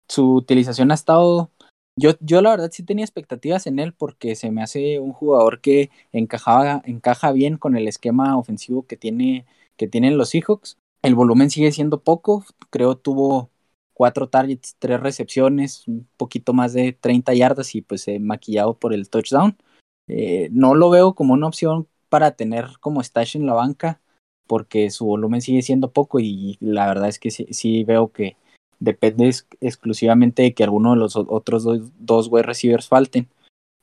[0.09, 1.51] su utilización ha estado.
[1.99, 5.61] Yo, yo la verdad sí tenía expectativas en él porque se me hace un jugador
[5.61, 11.15] que encajaba, encaja bien con el esquema ofensivo que tiene, que tienen los Seahawks el
[11.15, 13.51] volumen sigue siendo poco, creo tuvo
[13.93, 18.93] cuatro targets, tres recepciones, un poquito más de 30 yardas y pues he maquillado por
[18.95, 19.57] el touchdown.
[20.09, 24.01] Eh, no lo veo como una opción para tener como stash en la banca
[24.47, 28.37] porque su volumen sigue siendo poco y la verdad es que sí, veo que
[28.81, 33.29] depende exclusivamente de que alguno de los otros dos, dos wide receivers falten.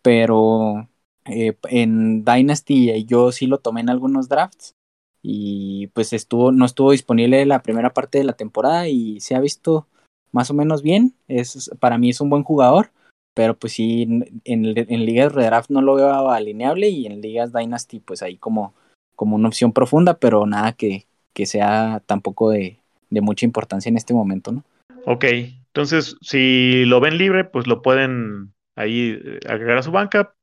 [0.01, 0.87] Pero
[1.25, 4.75] eh, en Dynasty yo sí lo tomé en algunos drafts
[5.21, 9.39] y pues estuvo, no estuvo disponible la primera parte de la temporada y se ha
[9.39, 9.87] visto
[10.31, 11.15] más o menos bien.
[11.27, 12.91] Es, para mí es un buen jugador,
[13.33, 17.99] pero pues sí, en, en ligas redraft no lo veo alineable y en ligas Dynasty
[17.99, 18.73] pues ahí como,
[19.15, 22.77] como una opción profunda, pero nada que, que sea tampoco de,
[23.09, 24.63] de mucha importancia en este momento, ¿no?
[25.05, 30.33] Ok, entonces si lo ven libre, pues lo pueden ahí eh, agregar a su banca,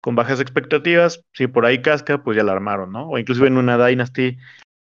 [0.00, 3.08] con bajas expectativas, si por ahí casca, pues ya la armaron, ¿no?
[3.08, 4.36] O inclusive en una Dynasty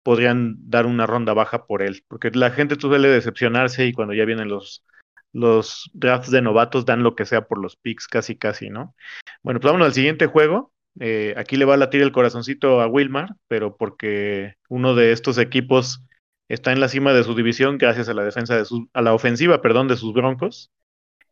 [0.04, 4.24] podrían dar una ronda baja por él, porque la gente suele decepcionarse y cuando ya
[4.24, 4.85] vienen los,
[5.33, 8.94] los drafts de novatos dan lo que sea por los picks, casi casi, ¿no?
[9.42, 10.72] Bueno, pues vámonos al siguiente juego.
[11.00, 15.38] Eh, aquí le va a latir el corazoncito a Wilmar, pero porque uno de estos
[15.38, 16.04] equipos
[16.48, 19.14] está en la cima de su división gracias a la defensa de su, a la
[19.14, 20.70] ofensiva, perdón, de sus Broncos.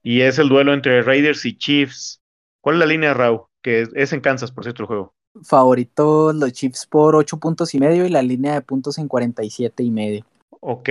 [0.02, 2.22] Y es el duelo entre Raiders y Chiefs.
[2.60, 3.46] ¿Cuál es la línea, Raúl?
[3.66, 5.14] que es en Kansas, por cierto, el juego.
[5.42, 9.82] Favorito los Chiefs por 8 puntos y medio y la línea de puntos en 47
[9.82, 10.24] y medio.
[10.60, 10.88] Ok,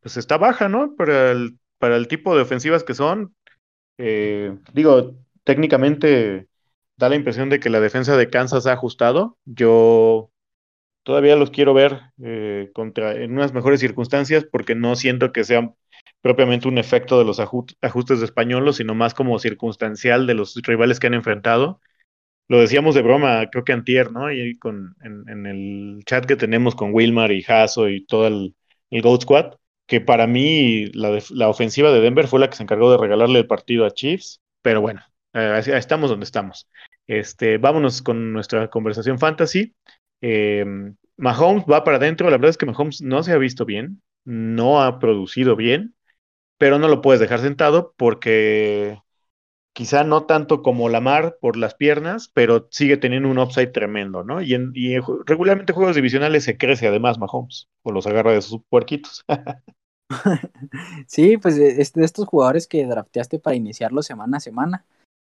[0.00, 0.96] pues está baja, ¿no?
[0.96, 3.34] Para el, para el tipo de ofensivas que son.
[3.98, 6.48] Eh, digo, técnicamente
[6.96, 9.36] da la impresión de que la defensa de Kansas ha ajustado.
[9.44, 10.30] Yo
[11.02, 15.72] todavía los quiero ver eh, contra, en unas mejores circunstancias porque no siento que sea
[16.20, 21.00] propiamente un efecto de los ajustes de españolos, sino más como circunstancial de los rivales
[21.00, 21.80] que han enfrentado
[22.50, 24.32] lo decíamos de broma, creo que antier, ¿no?
[24.32, 28.56] Y con, en, el chat que tenemos con Wilmar y Hasso y todo el,
[28.90, 29.54] el Goat Squad,
[29.86, 33.46] que para mí la, ofensiva de Denver fue la que se encargó de regalarle el
[33.46, 35.00] partido a Chiefs, pero bueno,
[35.32, 36.68] eh, estamos donde estamos.
[37.06, 39.72] Este, vámonos con nuestra conversación fantasy.
[40.20, 40.64] Eh,
[41.16, 44.82] Mahomes va para adentro, la verdad es que Mahomes no se ha visto bien, no
[44.82, 45.94] ha producido bien,
[46.58, 48.98] pero no lo puedes dejar sentado porque
[49.72, 54.42] quizá no tanto como Lamar por las piernas, pero sigue teniendo un upside tremendo, ¿no?
[54.42, 58.62] Y, en, y regularmente juegos divisionales se crece además Mahomes, o los agarra de sus
[58.68, 59.24] puerquitos.
[61.06, 64.84] sí, pues e, es de estos jugadores que drafteaste para iniciarlo semana a semana,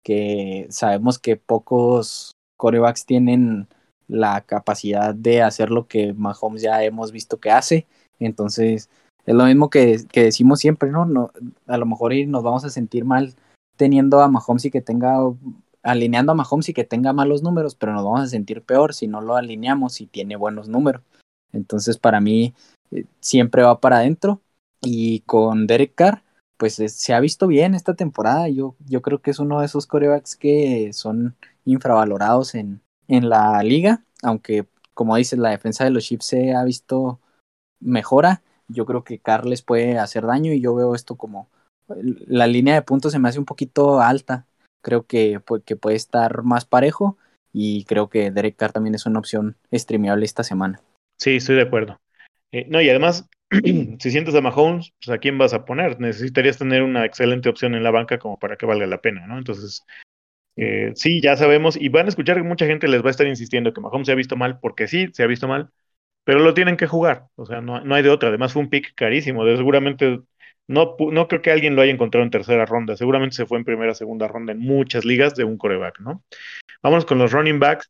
[0.03, 3.67] que sabemos que pocos corebacks tienen
[4.09, 7.87] la capacidad de hacer lo que Mahomes ya hemos visto que hace,
[8.19, 8.89] entonces
[9.25, 11.05] es lo mismo que, que decimos siempre, ¿no?
[11.05, 11.31] ¿no?
[11.67, 13.35] A lo mejor nos vamos a sentir mal
[13.77, 15.17] teniendo a Mahomes y que tenga,
[15.83, 19.07] alineando a Mahomes y que tenga malos números, pero nos vamos a sentir peor si
[19.07, 21.03] no lo alineamos y tiene buenos números.
[21.53, 22.53] Entonces, para mí,
[22.91, 24.41] eh, siempre va para adentro.
[24.81, 26.23] Y con Derek Carr,
[26.57, 28.49] pues se ha visto bien esta temporada.
[28.49, 33.61] Yo, yo creo que es uno de esos corebacks que son infravalorados en, en la
[33.63, 37.19] liga, aunque, como dices, la defensa de los Chiefs se ha visto
[37.79, 38.41] mejora.
[38.67, 41.49] Yo creo que Carr les puede hacer daño y yo veo esto como
[42.27, 44.45] la línea de puntos se me hace un poquito alta.
[44.81, 47.17] Creo que, que puede estar más parejo
[47.51, 50.81] y creo que Derek Carr también es una opción streameable esta semana.
[51.17, 51.99] Sí, estoy de acuerdo.
[52.51, 55.99] Eh, no, y además, si sientes a Mahomes, pues a quién vas a poner.
[55.99, 59.37] Necesitarías tener una excelente opción en la banca como para que valga la pena, ¿no?
[59.37, 59.85] Entonces,
[60.55, 63.27] eh, sí, ya sabemos, y van a escuchar que mucha gente les va a estar
[63.27, 65.69] insistiendo que Mahomes se ha visto mal, porque sí, se ha visto mal,
[66.23, 68.29] pero lo tienen que jugar, o sea, no, no hay de otra.
[68.29, 70.21] Además, fue un pick carísimo, de seguramente
[70.69, 72.95] no, no creo que alguien lo haya encontrado en tercera ronda.
[72.95, 76.23] Seguramente se fue en primera, segunda ronda en muchas ligas de un coreback, ¿no?
[76.83, 77.89] Vamos con los running backs.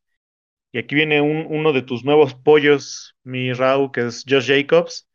[0.72, 5.10] Y aquí viene uno de tus nuevos pollos, mi Raúl, que es Josh Jacobs.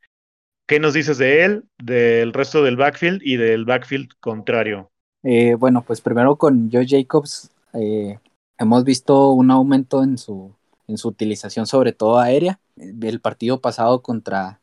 [0.67, 4.93] ¿Qué nos dices de él, del resto del backfield y del backfield contrario?
[5.25, 8.19] Eh, bueno, pues primero con Josh Jacobs eh,
[8.59, 10.53] hemos visto un aumento en su,
[10.87, 12.61] en su utilización, sobre todo aérea.
[12.77, 14.61] El partido pasado contra,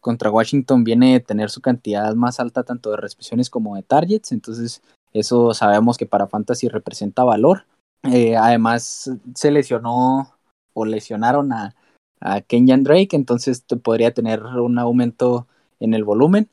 [0.00, 4.32] contra Washington viene a tener su cantidad más alta tanto de recepciones como de targets,
[4.32, 4.82] entonces
[5.14, 7.64] eso sabemos que para Fantasy representa valor.
[8.04, 10.34] Eh, además, se lesionó
[10.74, 11.74] o lesionaron a,
[12.20, 15.46] a Kenyan Drake, entonces podría tener un aumento
[15.80, 16.48] en el volumen.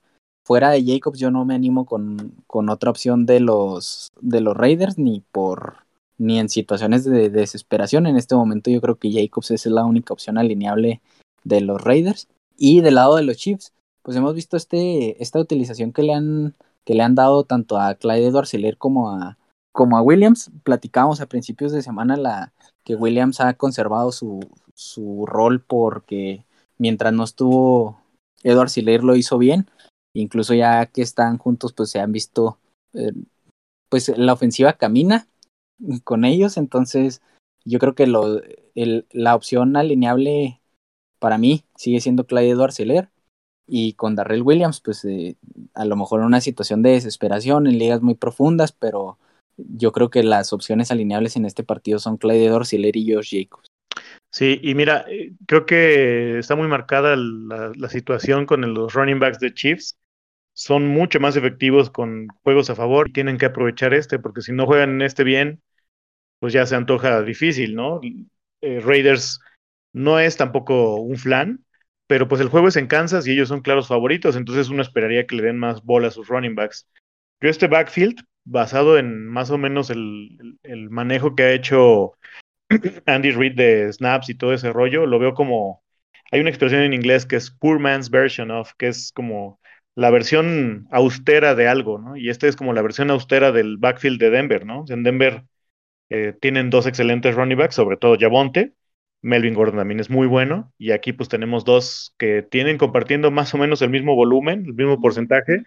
[0.49, 4.57] Fuera de Jacobs, yo no me animo con, con otra opción de los, de los
[4.57, 5.85] Raiders, ni por
[6.17, 8.07] ni en situaciones de desesperación.
[8.07, 11.01] En este momento yo creo que Jacobs es la única opción alineable
[11.43, 12.27] de los Raiders.
[12.57, 16.55] Y del lado de los Chiefs, pues hemos visto este, esta utilización que le han,
[16.83, 19.37] que le han dado tanto a Clyde Edwards como a,
[19.71, 20.49] como a Williams.
[20.63, 24.39] Platicábamos a principios de semana la, que Williams ha conservado su,
[24.73, 26.43] su rol porque
[26.79, 28.01] mientras no estuvo
[28.41, 29.69] Edward Siller lo hizo bien.
[30.13, 32.57] Incluso ya que están juntos, pues se han visto,
[32.93, 33.11] eh,
[33.89, 35.27] pues la ofensiva camina
[36.03, 36.57] con ellos.
[36.57, 37.21] Entonces,
[37.65, 38.41] yo creo que lo,
[39.11, 40.61] la opción alineable
[41.19, 43.09] para mí sigue siendo Edward Seller.
[43.71, 45.35] Y con Darrell Williams, pues eh,
[45.75, 49.19] a lo mejor en una situación de desesperación en ligas muy profundas, pero
[49.57, 53.67] yo creo que las opciones alineables en este partido son Clyde Edwards y Josh Jacobs.
[54.31, 59.19] Sí, y mira, eh, creo que está muy marcada la, la, situación con los running
[59.19, 59.97] backs de Chiefs.
[60.59, 64.51] Son mucho más efectivos con juegos a favor y tienen que aprovechar este, porque si
[64.51, 65.61] no juegan este bien,
[66.39, 68.01] pues ya se antoja difícil, ¿no?
[68.59, 69.39] Eh, Raiders
[69.93, 71.63] no es tampoco un flan,
[72.07, 75.25] pero pues el juego es en Kansas y ellos son claros favoritos, entonces uno esperaría
[75.25, 76.89] que le den más bola a sus running backs.
[77.39, 82.17] Yo este backfield, basado en más o menos el, el manejo que ha hecho
[83.05, 85.85] Andy Reid de snaps y todo ese rollo, lo veo como,
[86.31, 89.58] hay una expresión en inglés que es poor man's version of, que es como
[89.95, 92.15] la versión austera de algo, ¿no?
[92.15, 94.85] Y este es como la versión austera del backfield de Denver, ¿no?
[94.89, 95.43] En Denver
[96.09, 98.73] eh, tienen dos excelentes running backs, sobre todo Javonte.
[99.21, 100.73] Melvin Gordon también es muy bueno.
[100.77, 104.73] Y aquí pues tenemos dos que tienen compartiendo más o menos el mismo volumen, el
[104.73, 105.63] mismo porcentaje,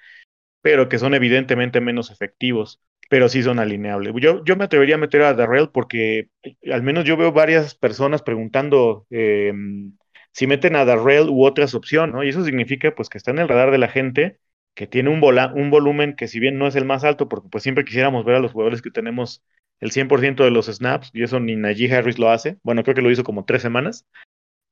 [0.63, 4.15] pero que son evidentemente menos efectivos, pero sí son alineables.
[4.21, 6.29] Yo, yo me atrevería a meter a Darrell porque
[6.73, 9.93] al menos yo veo varias personas preguntando em,
[10.33, 12.25] si meten a Darrell u otras opciones, ¿no?
[12.25, 14.39] Y eso significa pues que está en el radar de la gente
[14.75, 17.63] que tiene un, un volumen que si bien no es el más alto, porque pues
[17.63, 19.45] siempre quisiéramos ver a los jugadores que tenemos
[19.81, 22.57] el 100% de los snaps, y eso ni Najee Harris lo hace.
[22.63, 24.07] Bueno, creo que lo hizo como tres semanas.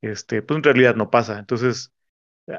[0.00, 1.38] Este, pues en realidad no pasa.
[1.38, 1.92] Entonces,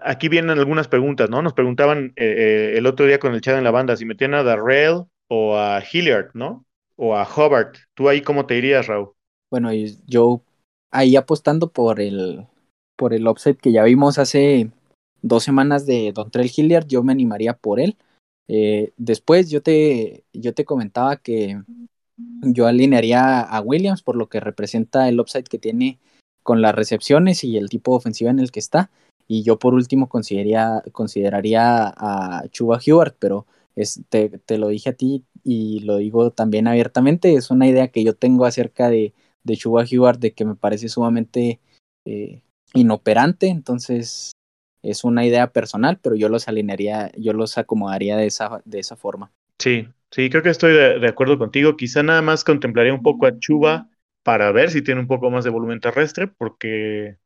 [0.03, 1.41] aquí vienen algunas preguntas, ¿no?
[1.41, 4.33] Nos preguntaban eh, eh, el otro día con el chat en la banda si metían
[4.33, 6.65] a Darrell o a Hilliard, ¿no?
[6.97, 7.77] O a Hobart.
[7.93, 9.13] ¿Tú ahí cómo te dirías, Raúl?
[9.49, 9.69] Bueno,
[10.05, 10.43] yo
[10.91, 12.45] ahí apostando por el,
[13.01, 14.69] por el offset que ya vimos hace
[15.23, 17.97] dos semanas de Don Trell Hilliard, yo me animaría por él.
[18.47, 21.63] Eh, después yo te, yo te comentaba que
[22.43, 25.97] yo alinearía a Williams por lo que representa el upside que tiene
[26.43, 28.91] con las recepciones y el tipo de ofensiva en el que está.
[29.27, 34.91] Y yo por último consideraría, consideraría a Chuba Hewart, pero es, te, te, lo dije
[34.91, 39.15] a ti y lo digo también abiertamente, es una idea que yo tengo acerca de,
[39.43, 41.59] de Chuba Hewart de que me parece sumamente
[42.05, 42.43] eh,
[42.73, 44.31] inoperante, entonces
[44.83, 48.95] es una idea personal, pero yo los alinearía, yo los acomodaría de esa, de esa
[48.95, 49.31] forma.
[49.59, 51.77] Sí, Sí, creo que estoy de, acuerdo contigo.
[51.77, 53.89] Quizá nada más contemplaría un poco a Chuba
[54.23, 57.17] para ver si tiene un poco más de volumen terrestre, porque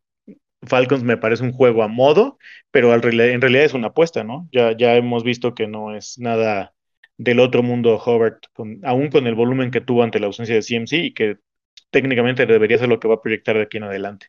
[0.63, 2.37] Falcons me parece un juego a modo,
[2.71, 4.47] pero en realidad es una apuesta, ¿no?
[4.51, 6.73] Ya, ya hemos visto que no es nada
[7.17, 8.45] del otro mundo Hobart,
[8.83, 11.37] aún con el volumen que tuvo ante la ausencia de CMC y que
[11.91, 14.27] técnicamente debería ser lo que va a proyectar de aquí en adelante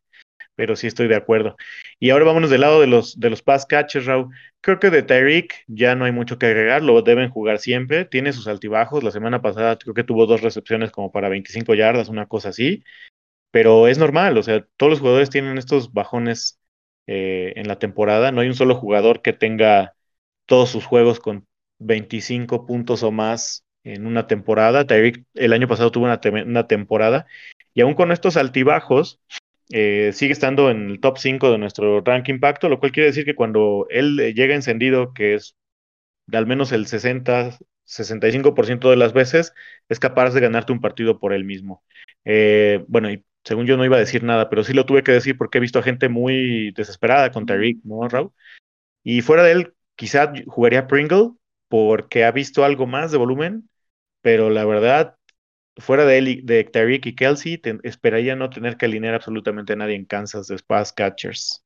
[0.56, 1.56] pero sí estoy de acuerdo.
[2.00, 4.34] Y ahora vámonos del lado de los, de los pass catchers, Raúl.
[4.60, 8.32] Creo que de Tyreek ya no hay mucho que agregar, lo deben jugar siempre, tiene
[8.32, 9.04] sus altibajos.
[9.04, 12.82] La semana pasada creo que tuvo dos recepciones como para 25 yardas, una cosa así,
[13.50, 16.60] pero es normal, o sea, todos los jugadores tienen estos bajones
[17.06, 18.32] eh, en la temporada.
[18.32, 19.94] No hay un solo jugador que tenga
[20.46, 21.46] todos sus juegos con
[21.78, 24.86] 25 puntos o más en una temporada.
[24.86, 27.26] Tyreek el año pasado tuvo una, una temporada
[27.74, 29.20] y aún con estos altibajos,
[29.70, 33.24] eh, sigue estando en el top 5 de nuestro ranking impacto, lo cual quiere decir
[33.24, 35.56] que cuando él eh, llega encendido, que es
[36.26, 39.54] de al menos el 60, 65% de las veces,
[39.88, 41.84] es capaz de ganarte un partido por él mismo.
[42.24, 45.12] Eh, bueno, y según yo no iba a decir nada, pero sí lo tuve que
[45.12, 48.32] decir porque he visto a gente muy desesperada con Tyreek, ¿no, Raúl?
[49.04, 51.32] Y fuera de él, quizá jugaría Pringle
[51.68, 53.68] porque ha visto algo más de volumen,
[54.20, 55.16] pero la verdad
[55.78, 59.76] fuera de él y de Tariq y Kelsey, esperaría no tener que alinear absolutamente a
[59.76, 61.62] nadie en Kansas de Pass Catchers.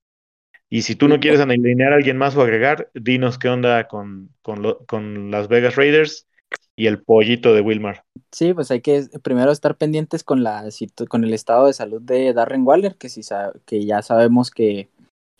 [0.69, 4.31] Y si tú no quieres alinear a alguien más o agregar, dinos qué onda con,
[4.43, 6.29] con, las Vegas Raiders
[6.77, 8.05] y el pollito de Wilmar.
[8.31, 10.69] Sí, pues hay que primero estar pendientes con, la,
[11.09, 13.23] con el estado de salud de Darren Waller, que, si,
[13.67, 14.91] que ya sabemos que,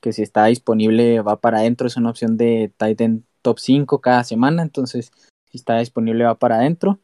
[0.03, 4.25] que si está disponible va para adentro, es una opción de Titan top 5 cada
[4.25, 5.13] semana, entonces
[5.51, 6.99] si está disponible va para adentro.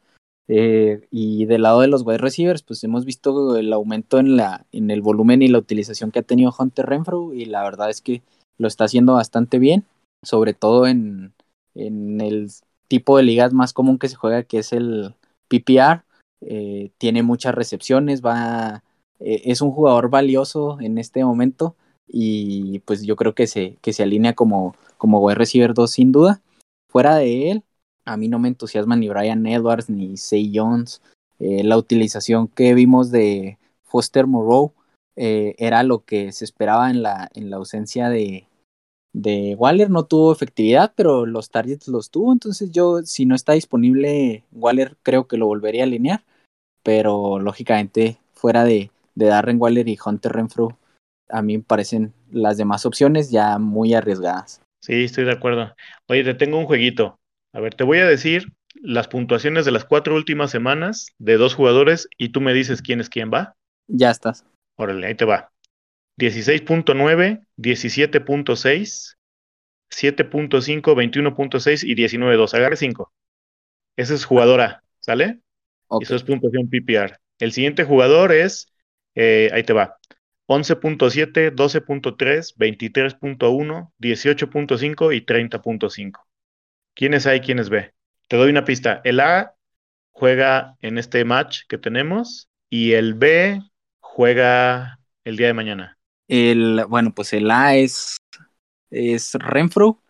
[0.48, 4.64] Eh, y del lado de los wide receivers, pues hemos visto el aumento en, la,
[4.72, 8.00] en el volumen y la utilización que ha tenido Hunter Renfro y la verdad es
[8.00, 8.22] que
[8.58, 9.84] lo está haciendo bastante bien,
[10.24, 11.32] sobre todo en,
[11.74, 12.48] en el
[12.88, 15.14] tipo de ligas más común que se juega, que es el
[15.48, 16.04] PPR.
[16.42, 18.82] Eh, tiene muchas recepciones, va,
[19.20, 21.74] eh, es un jugador valioso en este momento
[22.06, 26.12] y pues yo creo que se, que se alinea como, como wide receiver 2 sin
[26.12, 26.40] duda.
[26.88, 27.64] Fuera de él,
[28.06, 31.02] a mí no me entusiasma ni Brian Edwards ni Say Jones.
[31.38, 34.72] Eh, la utilización que vimos de Foster Moreau
[35.16, 38.46] eh, era lo que se esperaba en la, en la ausencia de,
[39.12, 39.90] de Waller.
[39.90, 42.32] No tuvo efectividad, pero los targets los tuvo.
[42.32, 46.24] Entonces yo, si no está disponible Waller, creo que lo volvería a alinear.
[46.82, 50.78] Pero lógicamente, fuera de, de Darren Waller y Hunter Renfro,
[51.28, 54.62] a mí me parecen las demás opciones ya muy arriesgadas.
[54.80, 55.74] Sí, estoy de acuerdo.
[56.06, 57.16] Oye, te tengo un jueguito.
[57.56, 61.54] A ver, te voy a decir las puntuaciones de las cuatro últimas semanas de dos
[61.54, 63.56] jugadores y tú me dices quién es quién va.
[63.86, 64.44] Ya estás.
[64.76, 65.50] Órale, ahí te va.
[66.20, 69.16] 16.9, 17.6,
[69.90, 72.52] 7.5, 21.6 y 19.2.
[72.52, 73.10] Agarre 5.
[73.96, 75.40] Ese es jugadora, ¿sale?
[76.02, 77.18] Eso es puntuación PPR.
[77.38, 78.70] El siguiente jugador es,
[79.14, 79.96] eh, ahí te va,
[80.46, 86.26] 11.7, 12.3, 23.1, 18.5 y 30.5.
[86.96, 87.92] ¿Quiénes hay, quiénes ve?
[88.26, 89.02] Te doy una pista.
[89.04, 89.54] El A
[90.12, 93.60] juega en este match que tenemos y el B
[94.00, 95.98] juega el día de mañana.
[96.26, 98.16] El, bueno, pues el A es,
[98.88, 100.02] es Renfro.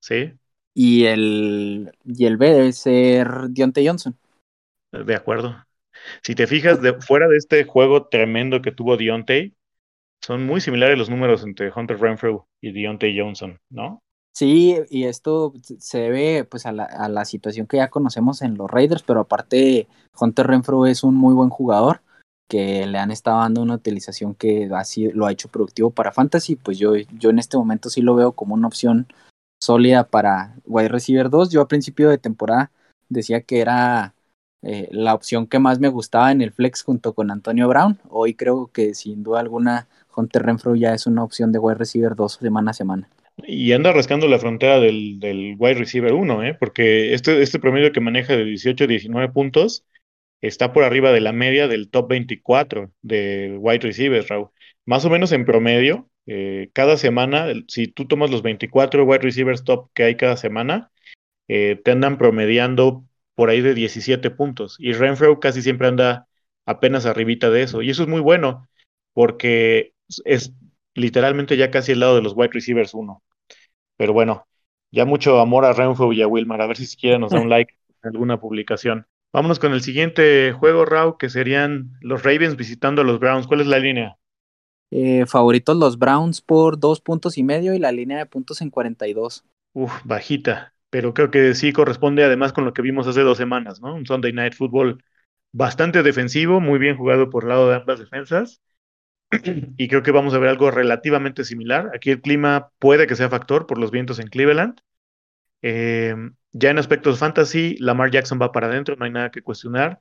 [0.00, 0.34] Sí.
[0.74, 4.14] Y el, y el B debe ser Dionte Johnson.
[4.92, 5.64] De acuerdo.
[6.22, 9.54] Si te fijas, de, fuera de este juego tremendo que tuvo Dionte,
[10.20, 14.02] son muy similares los números entre Hunter Renfro y Dionte Johnson, ¿no?
[14.32, 18.56] Sí, y esto se debe pues a la, a la, situación que ya conocemos en
[18.56, 19.88] los Raiders, pero aparte
[20.20, 22.02] Hunter Renfro es un muy buen jugador
[22.48, 26.56] que le han estado dando una utilización que así lo ha hecho productivo para Fantasy,
[26.56, 29.06] pues yo, yo en este momento sí lo veo como una opción
[29.60, 31.50] sólida para wide receiver 2.
[31.50, 32.70] Yo a principio de temporada
[33.08, 34.14] decía que era
[34.62, 37.98] eh, la opción que más me gustaba en el flex junto con Antonio Brown.
[38.08, 42.16] Hoy creo que sin duda alguna Hunter Renfro ya es una opción de wide receiver
[42.16, 43.08] 2 semana a semana.
[43.46, 46.56] Y anda rascando la frontera del, del wide receiver 1, ¿eh?
[46.58, 49.84] porque este, este promedio que maneja de 18 19 puntos
[50.40, 54.50] está por arriba de la media del top 24 de wide receivers, Raúl.
[54.84, 59.64] Más o menos en promedio, eh, cada semana, si tú tomas los 24 wide receivers
[59.64, 60.90] top que hay cada semana,
[61.48, 64.76] eh, te andan promediando por ahí de 17 puntos.
[64.78, 66.26] Y Renfro casi siempre anda
[66.66, 67.82] apenas arribita de eso.
[67.82, 68.68] Y eso es muy bueno,
[69.14, 69.92] porque
[70.24, 70.52] es
[70.94, 73.22] literalmente ya casi al lado de los wide receivers 1.
[73.98, 74.48] Pero bueno,
[74.92, 76.62] ya mucho amor a Renfro y a Wilmar.
[76.62, 77.74] A ver si siquiera nos da un like
[78.04, 79.06] en alguna publicación.
[79.34, 83.48] Vámonos con el siguiente juego, Rao, que serían los Ravens visitando a los Browns.
[83.48, 84.18] ¿Cuál es la línea?
[84.90, 88.68] Eh, favoritos los Browns por dos puntos y medio y la línea de puntos en
[88.70, 89.44] 42.
[89.72, 90.74] Uf, bajita.
[90.90, 93.94] Pero creo que sí corresponde además con lo que vimos hace dos semanas, ¿no?
[93.94, 95.02] Un Sunday Night Football
[95.52, 98.62] bastante defensivo, muy bien jugado por lado de ambas defensas
[99.76, 101.90] y creo que vamos a ver algo relativamente similar.
[101.94, 104.80] Aquí el clima puede que sea factor por los vientos en Cleveland.
[105.62, 106.14] Eh,
[106.52, 110.00] ya en aspectos fantasy, Lamar Jackson va para adentro, no hay nada que cuestionar.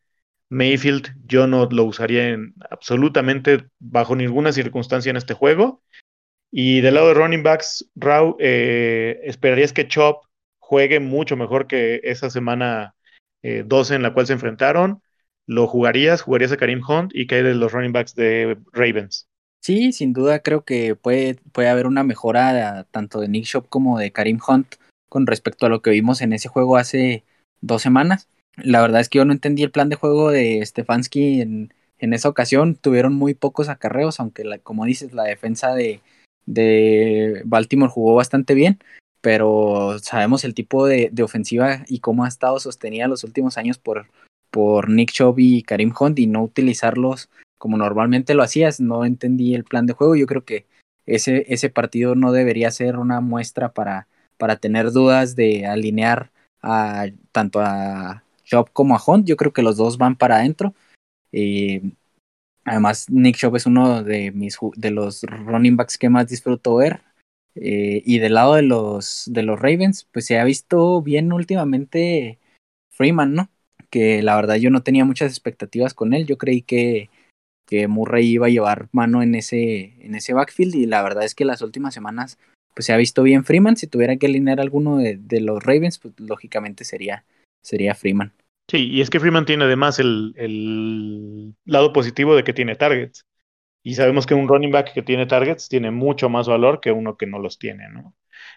[0.50, 5.84] Mayfield yo no lo usaría en absolutamente bajo ninguna circunstancia en este juego.
[6.50, 10.24] Y del lado de running backs, Raw, eh, esperarías que Chop
[10.60, 12.96] juegue mucho mejor que esa semana
[13.44, 15.02] 12 eh, en la cual se enfrentaron.
[15.48, 16.22] ¿Lo jugarías?
[16.22, 19.28] ¿Jugarías a Karim Hunt y qué de los running backs de Ravens?
[19.62, 23.98] Sí, sin duda creo que puede, puede haber una mejora tanto de Nick Shop como
[23.98, 24.76] de Karim Hunt
[25.10, 27.24] con respecto a lo que vimos en ese juego hace
[27.62, 28.28] dos semanas.
[28.58, 32.14] La verdad es que yo no entendí el plan de juego de Stefanski en, en
[32.14, 32.76] esa ocasión.
[32.76, 36.02] Tuvieron muy pocos acarreos, aunque como dices, la defensa de,
[36.46, 38.80] de Baltimore jugó bastante bien
[39.20, 43.78] pero sabemos el tipo de, de, ofensiva y cómo ha estado sostenida los últimos años
[43.78, 44.08] por,
[44.58, 47.30] por Nick Chubb y Karim Hunt y no utilizarlos
[47.60, 48.80] como normalmente lo hacías.
[48.80, 50.16] No entendí el plan de juego.
[50.16, 50.66] Yo creo que
[51.06, 56.32] ese, ese partido no debería ser una muestra para, para tener dudas de alinear
[56.64, 59.28] a tanto a Chubb como a Hunt.
[59.28, 60.74] Yo creo que los dos van para adentro.
[61.32, 61.84] Eh,
[62.66, 67.04] además, Nick Chubb es uno de, mis, de los running backs que más disfruto ver.
[67.54, 72.40] Eh, y del lado de los, de los Ravens, pues se ha visto bien últimamente
[72.90, 73.50] Freeman, ¿no?
[73.90, 76.26] Que la verdad yo no tenía muchas expectativas con él.
[76.26, 77.10] Yo creí que,
[77.66, 81.36] que Murray iba a llevar mano en ese, en ese backfield y la verdad es
[81.36, 82.38] que las últimas semanas
[82.74, 83.78] pues se ha visto bien Freeman.
[83.78, 87.26] Si tuviera que alinear alguno de, de los Ravens, pues lógicamente sería,
[87.64, 88.34] sería Freeman.
[88.70, 93.26] Sí, y es que Freeman tiene además el, el lado positivo de que tiene targets.
[93.84, 97.16] Y sabemos que un running back que tiene targets tiene mucho más valor que uno
[97.16, 98.14] que no los tiene, ¿no?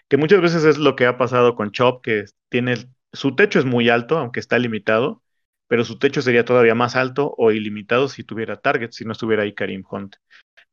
[0.09, 2.75] Que muchas veces es lo que ha pasado con Chop, que tiene
[3.13, 5.21] su techo es muy alto, aunque está limitado,
[5.67, 9.43] pero su techo sería todavía más alto o ilimitado si tuviera targets, si no estuviera
[9.43, 10.15] ahí Karim Hunt.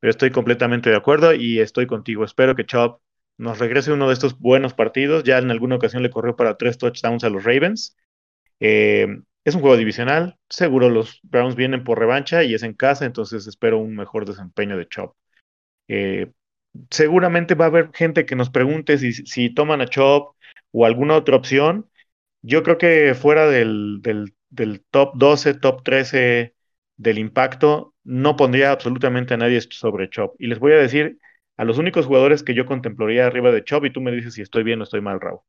[0.01, 2.24] Pero estoy completamente de acuerdo y estoy contigo.
[2.24, 3.01] Espero que Chop
[3.36, 5.24] nos regrese uno de estos buenos partidos.
[5.24, 7.97] Ya en alguna ocasión le corrió para tres touchdowns a los Ravens.
[8.61, 9.07] Eh,
[9.45, 13.47] es un juego divisional, seguro los Browns vienen por revancha y es en casa, entonces
[13.47, 15.16] espero un mejor desempeño de Chop.
[15.89, 16.32] Eh,
[16.91, 20.36] seguramente va a haber gente que nos pregunte si, si, toman a Chop
[20.72, 21.89] o alguna otra opción.
[22.43, 26.55] Yo creo que fuera del, del, del, top 12, top 13
[26.97, 30.34] del impacto, no pondría absolutamente a nadie sobre Chop.
[30.39, 31.18] Y les voy a decir
[31.57, 34.43] a los únicos jugadores que yo contemplaría arriba de Chop, y tú me dices si
[34.43, 35.41] estoy bien o estoy mal, Raúl.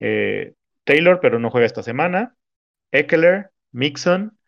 [0.00, 0.54] Eh,
[0.84, 2.36] Taylor, pero no juega esta semana.
[2.92, 4.38] Eckler, Mixon,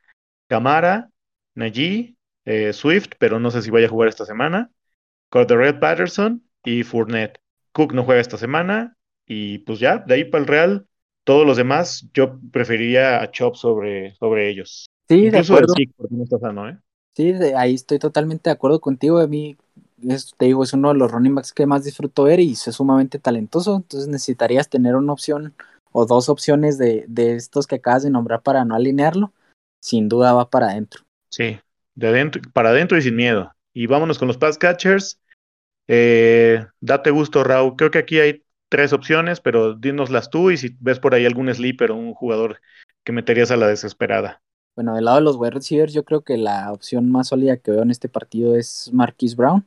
[0.48, 1.10] Camara,
[1.54, 4.70] Najee, eh, Swift, pero no sé si vaya a jugar esta semana.
[5.28, 7.40] Cordero Patterson y Fournette.
[7.72, 8.96] Cook no juega esta semana.
[9.26, 10.85] Y pues ya, de ahí para el Real,
[11.26, 14.86] todos los demás, yo preferiría a Chop sobre, sobre ellos.
[15.08, 15.74] Sí, Incluso de acuerdo.
[16.10, 16.78] no está sano, ¿eh?
[17.16, 19.18] Sí, de, ahí estoy totalmente de acuerdo contigo.
[19.18, 19.56] A mí,
[20.08, 22.60] es, te digo, es uno de los running backs que más disfruto ver y es
[22.60, 23.74] sumamente talentoso.
[23.74, 25.54] Entonces necesitarías tener una opción
[25.90, 29.32] o dos opciones de, de estos que acabas de nombrar para no alinearlo,
[29.80, 31.02] sin duda va para adentro.
[31.28, 31.58] Sí,
[31.96, 33.52] de adentro, para adentro y sin miedo.
[33.74, 35.18] Y vámonos con los pass catchers.
[35.88, 37.74] Eh, date gusto, Raúl.
[37.74, 41.52] Creo que aquí hay tres opciones, pero dínoslas tú y si ves por ahí algún
[41.52, 42.60] sleeper o un jugador
[43.04, 44.40] que meterías a la desesperada.
[44.74, 47.70] Bueno, del lado de los wide receivers, yo creo que la opción más sólida que
[47.70, 49.64] veo en este partido es Marquis Brown.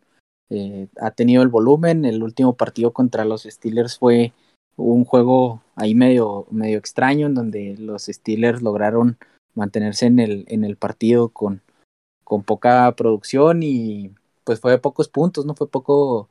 [0.50, 2.06] Eh, ha tenido el volumen.
[2.06, 4.34] El último partido contra los Steelers fue
[4.76, 9.18] un juego ahí medio, medio extraño en donde los Steelers lograron
[9.56, 11.62] mantenerse en el, en el partido con,
[12.24, 14.12] con poca producción y
[14.44, 15.56] pues fue de pocos puntos, ¿no?
[15.56, 16.30] Fue poco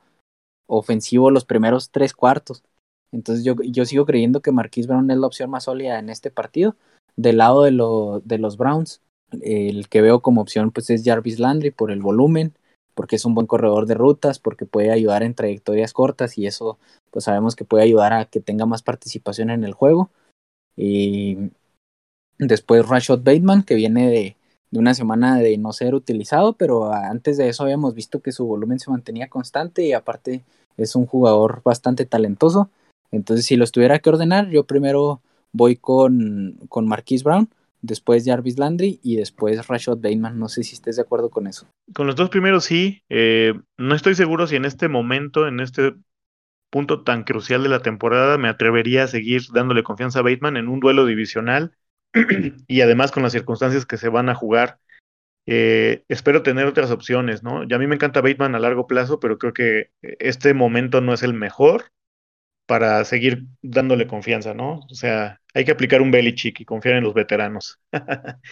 [0.68, 2.62] ofensivo los primeros tres cuartos.
[3.10, 6.30] Entonces yo, yo sigo creyendo que Marquis Brown es la opción más sólida en este
[6.30, 6.76] partido.
[7.16, 9.00] Del lado de, lo, de los Browns,
[9.42, 12.54] el que veo como opción pues es Jarvis Landry por el volumen,
[12.94, 16.78] porque es un buen corredor de rutas, porque puede ayudar en trayectorias cortas y eso
[17.10, 20.10] pues sabemos que puede ayudar a que tenga más participación en el juego.
[20.76, 21.50] Y
[22.38, 24.36] después Rashad Bateman, que viene de,
[24.70, 28.46] de una semana de no ser utilizado, pero antes de eso habíamos visto que su
[28.46, 30.44] volumen se mantenía constante y aparte
[30.78, 32.70] es un jugador bastante talentoso.
[33.10, 35.20] Entonces, si los tuviera que ordenar, yo primero
[35.52, 37.50] voy con, con Marquise Brown,
[37.82, 40.38] después Jarvis Landry y después Rashad Bateman.
[40.38, 41.66] No sé si estés de acuerdo con eso.
[41.94, 43.02] Con los dos primeros sí.
[43.08, 45.94] Eh, no estoy seguro si en este momento, en este
[46.70, 50.68] punto tan crucial de la temporada, me atrevería a seguir dándole confianza a Bateman en
[50.68, 51.74] un duelo divisional
[52.68, 54.78] y además con las circunstancias que se van a jugar.
[55.46, 57.64] Eh, espero tener otras opciones, ¿no?
[57.64, 61.14] Y a mí me encanta Bateman a largo plazo, pero creo que este momento no
[61.14, 61.84] es el mejor
[62.66, 64.80] para seguir dándole confianza, ¿no?
[64.90, 67.80] O sea, hay que aplicar un Belichick y confiar en los veteranos.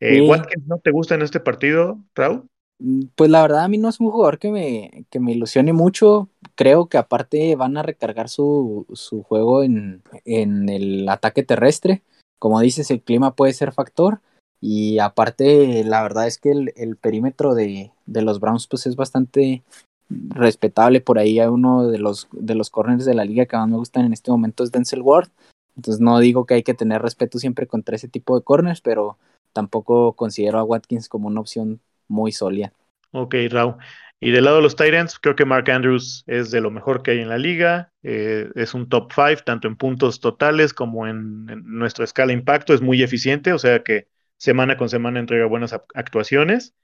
[0.00, 2.48] eh, Watkins, ¿no te gusta en este partido, Raúl?
[2.78, 5.72] Mm, pues la verdad a mí no es un jugador que me, que me ilusione
[5.72, 6.30] mucho.
[6.54, 12.02] Creo que aparte van a recargar su, su juego en, en, el ataque terrestre.
[12.38, 14.20] Como dices, el clima puede ser factor.
[14.60, 18.96] Y aparte, la verdad es que el, el perímetro de, de, los Browns pues es
[18.96, 19.62] bastante
[20.08, 21.00] respetable.
[21.00, 23.76] Por ahí hay uno de los, de los corners de la liga que más me
[23.76, 25.28] gustan en este momento es Denzel Ward.
[25.76, 29.18] Entonces no digo que hay que tener respeto siempre contra ese tipo de corners, pero
[29.52, 32.72] tampoco considero a Watkins como una opción muy sólida.
[33.12, 33.76] Ok, Raúl.
[34.18, 37.10] Y del lado de los Titans, creo que Mark Andrews es de lo mejor que
[37.10, 37.92] hay en la liga.
[38.02, 42.72] Eh, es un top 5, tanto en puntos totales como en, en, nuestra escala impacto.
[42.72, 46.74] Es muy eficiente, o sea que semana con semana entrega buenas actuaciones.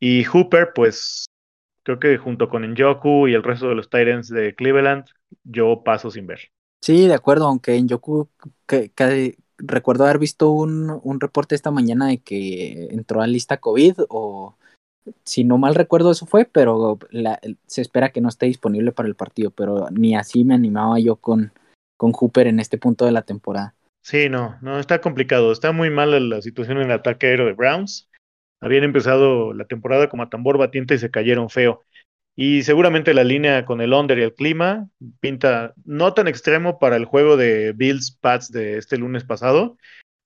[0.00, 1.26] Y Hooper, pues
[1.84, 5.04] creo que junto con Njoku y el resto de los Titans de Cleveland,
[5.44, 6.50] yo paso sin ver.
[6.80, 8.28] Sí, de acuerdo, aunque Njoku
[8.66, 13.94] que, recuerdo haber visto un, un, reporte esta mañana de que entró a lista COVID
[14.08, 14.56] o
[15.24, 19.08] si no mal recuerdo eso fue, pero la, se espera que no esté disponible para
[19.08, 21.52] el partido, pero ni así me animaba yo con,
[21.96, 23.74] con Hooper en este punto de la temporada.
[24.02, 27.52] Sí, no, no, está complicado, está muy mal la situación en el ataque aéreo de
[27.52, 28.10] Browns.
[28.60, 31.82] habían empezado la temporada como a tambor batiente y se cayeron feo.
[32.36, 34.88] Y seguramente la línea con el under y el clima
[35.20, 39.78] pinta no tan extremo para el juego de Bills Pats de este lunes pasado,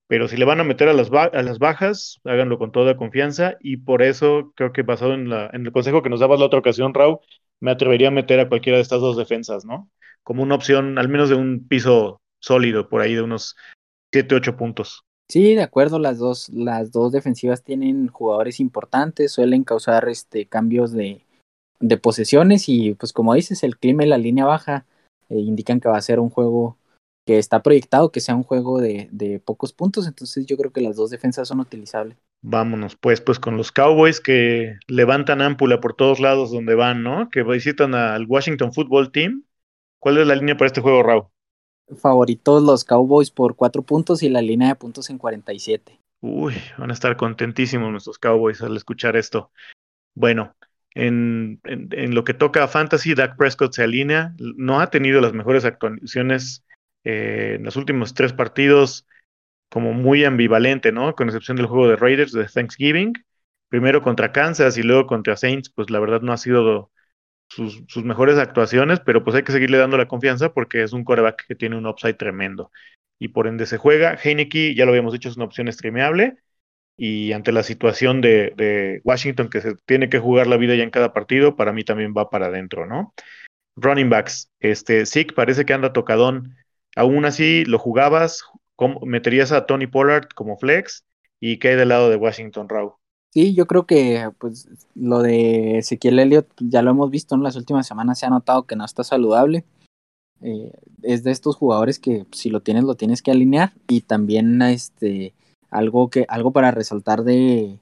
[0.09, 3.57] pero si le van a meter a las, a las bajas, háganlo con toda confianza
[3.61, 6.61] y por eso creo que basado en, en el consejo que nos dabas la otra
[6.61, 7.19] ocasión, Raúl,
[7.61, 9.91] me atrevería a meter a cualquiera de estas dos defensas, ¿no?
[10.23, 13.57] Como una opción, al menos de un piso sólido, por ahí de unos
[14.13, 15.05] 7, 8 puntos.
[15.29, 20.93] Sí, de acuerdo, las dos, las dos defensivas tienen jugadores importantes, suelen causar este cambios
[20.93, 21.25] de,
[21.81, 24.87] de posesiones y pues como dices, el clima y la línea baja
[25.29, 26.79] eh, indican que va a ser un juego
[27.27, 30.81] que está proyectado que sea un juego de, de, pocos puntos, entonces yo creo que
[30.81, 32.17] las dos defensas son utilizables.
[32.43, 37.29] Vámonos, pues, pues con los Cowboys que levantan ámpula por todos lados donde van, ¿no?
[37.31, 39.43] Que visitan al Washington Football Team.
[39.99, 41.25] ¿Cuál es la línea para este juego, Raúl?
[41.97, 46.01] Favoritos los Cowboys por cuatro puntos y la línea de puntos en 47.
[46.21, 49.51] Uy, van a estar contentísimos nuestros Cowboys al escuchar esto.
[50.15, 50.57] Bueno,
[50.95, 55.21] en, en, en, lo que toca a Fantasy, Dak Prescott se alinea, no ha tenido
[55.21, 56.65] las mejores actuaciones
[57.05, 59.07] eh, en los últimos tres partidos
[59.71, 61.15] como muy ambivalente, ¿no?
[61.15, 63.13] Con excepción del juego de Raiders de Thanksgiving,
[63.69, 66.91] primero contra Kansas y luego contra Saints, pues la verdad no ha sido
[67.49, 71.47] sus, mejores actuaciones, pero pues hay que seguirle dando la confianza porque es un coreback
[71.47, 72.71] que tiene un upside tremendo
[73.19, 74.19] y por ende se juega.
[74.23, 76.37] Heineke, ya lo habíamos dicho, es una opción streameable
[76.97, 80.91] y ante la situación de, Washington que se tiene que jugar la vida ya en
[80.91, 83.15] cada partido, para mí también va para adentro, ¿no?
[83.77, 86.57] Running backs, este, Zeke parece que anda tocadón
[86.97, 88.43] Aún así, lo jugabas,
[89.03, 91.05] meterías a Tony Pollard como flex
[91.39, 92.97] y hay del lado de Washington Raw.
[93.33, 97.57] Sí, yo creo que pues lo de Ezequiel Elliott ya lo hemos visto en las
[97.57, 99.65] últimas semanas, se ha notado que no está saludable.
[100.41, 100.73] Eh,
[101.03, 105.33] es de estos jugadores que si lo tienes lo tienes que alinear y también este
[105.71, 107.79] algo que algo para resaltar de,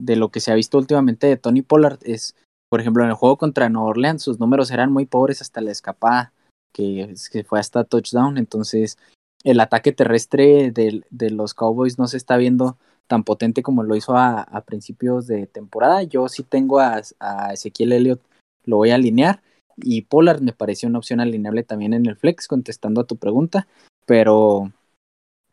[0.00, 2.36] de lo que se ha visto últimamente de Tony Pollard es
[2.68, 5.72] por ejemplo en el juego contra Nueva Orleans sus números eran muy pobres hasta la
[5.72, 6.32] escapada
[6.72, 8.38] que, que fue hasta touchdown.
[8.38, 8.98] Entonces,
[9.44, 12.76] el ataque terrestre de, de, los Cowboys no se está viendo
[13.06, 16.02] tan potente como lo hizo a, principios de temporada.
[16.02, 18.20] Yo sí tengo a, a, Ezequiel Elliott,
[18.64, 19.42] lo voy a alinear.
[19.76, 23.66] Y Pollard me pareció una opción alineable también en el flex, contestando a tu pregunta.
[24.06, 24.72] Pero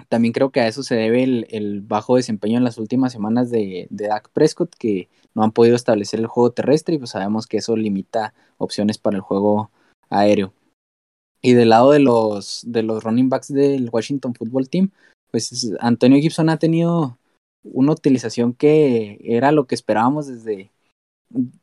[0.09, 3.49] también creo que a eso se debe el, el bajo desempeño en las últimas semanas
[3.49, 7.47] de, de Dak Prescott, que no han podido establecer el juego terrestre y pues sabemos
[7.47, 9.71] que eso limita opciones para el juego
[10.09, 10.53] aéreo.
[11.41, 14.91] Y del lado de los, de los running backs del Washington Football Team,
[15.31, 17.17] pues Antonio Gibson ha tenido
[17.63, 20.71] una utilización que era lo que esperábamos desde,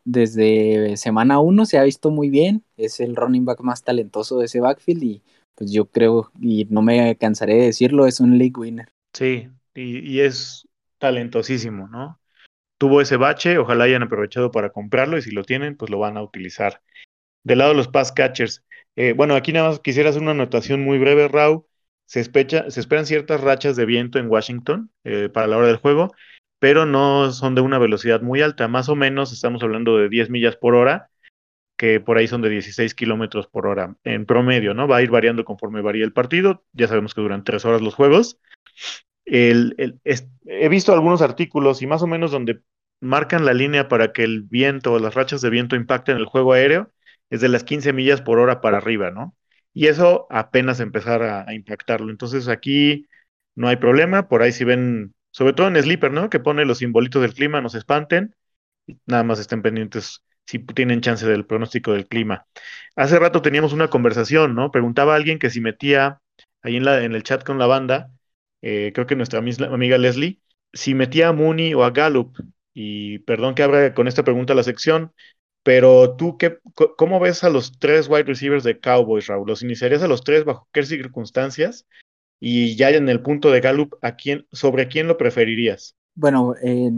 [0.04, 4.46] desde semana uno, se ha visto muy bien, es el running back más talentoso de
[4.46, 5.22] ese backfield y
[5.54, 8.88] pues yo creo, y no me cansaré de decirlo, es un league winner.
[9.14, 10.68] Sí, y, y es
[10.98, 12.18] talentosísimo, ¿no?
[12.78, 16.16] Tuvo ese bache, ojalá hayan aprovechado para comprarlo y si lo tienen, pues lo van
[16.16, 16.82] a utilizar.
[17.44, 18.64] Del lado de los pass catchers,
[18.96, 21.66] eh, bueno, aquí nada más quisiera hacer una anotación muy breve, Rau.
[22.06, 26.14] Se, esperan ciertas rachas de viento en Washington eh, para la hora del juego,
[26.58, 28.68] pero no son de una velocidad muy alta.
[28.68, 31.10] Más o menos estamos hablando de 10 millas por hora,
[31.76, 34.86] que por ahí son de 16 kilómetros por hora en promedio, ¿no?
[34.86, 36.64] Va a ir variando conforme varía el partido.
[36.72, 38.38] Ya sabemos que duran tres horas los juegos.
[39.26, 42.60] He visto algunos artículos y más o menos donde
[43.00, 46.52] marcan la línea para que el viento o las rachas de viento impacten el juego
[46.52, 46.90] aéreo
[47.30, 49.36] es de las 15 millas por hora para arriba, ¿no?
[49.72, 52.10] Y eso apenas empezar a, impactarlo.
[52.10, 53.06] Entonces aquí
[53.54, 56.30] no hay problema, por ahí si ven, sobre todo en Sleeper, ¿no?
[56.30, 58.34] Que pone los simbolitos del clima, no se espanten,
[59.06, 62.46] nada más estén pendientes si tienen chance del pronóstico del clima.
[62.96, 64.70] Hace rato teníamos una conversación, ¿no?
[64.70, 66.20] Preguntaba alguien que si metía
[66.62, 68.10] ahí en el chat con la banda,
[68.62, 70.40] eh, creo que nuestra amiga Leslie,
[70.72, 72.36] si metía a Mooney o a Gallup,
[72.74, 75.12] y perdón que abra con esta pregunta la sección,
[75.64, 76.58] pero tú, qué,
[76.96, 79.48] ¿cómo ves a los tres wide receivers de Cowboys, Raúl?
[79.48, 81.86] ¿Los iniciarías a los tres bajo qué circunstancias?
[82.38, 85.94] Y ya en el punto de Gallup, ¿a quién, ¿sobre quién lo preferirías?
[86.14, 86.92] Bueno, eh,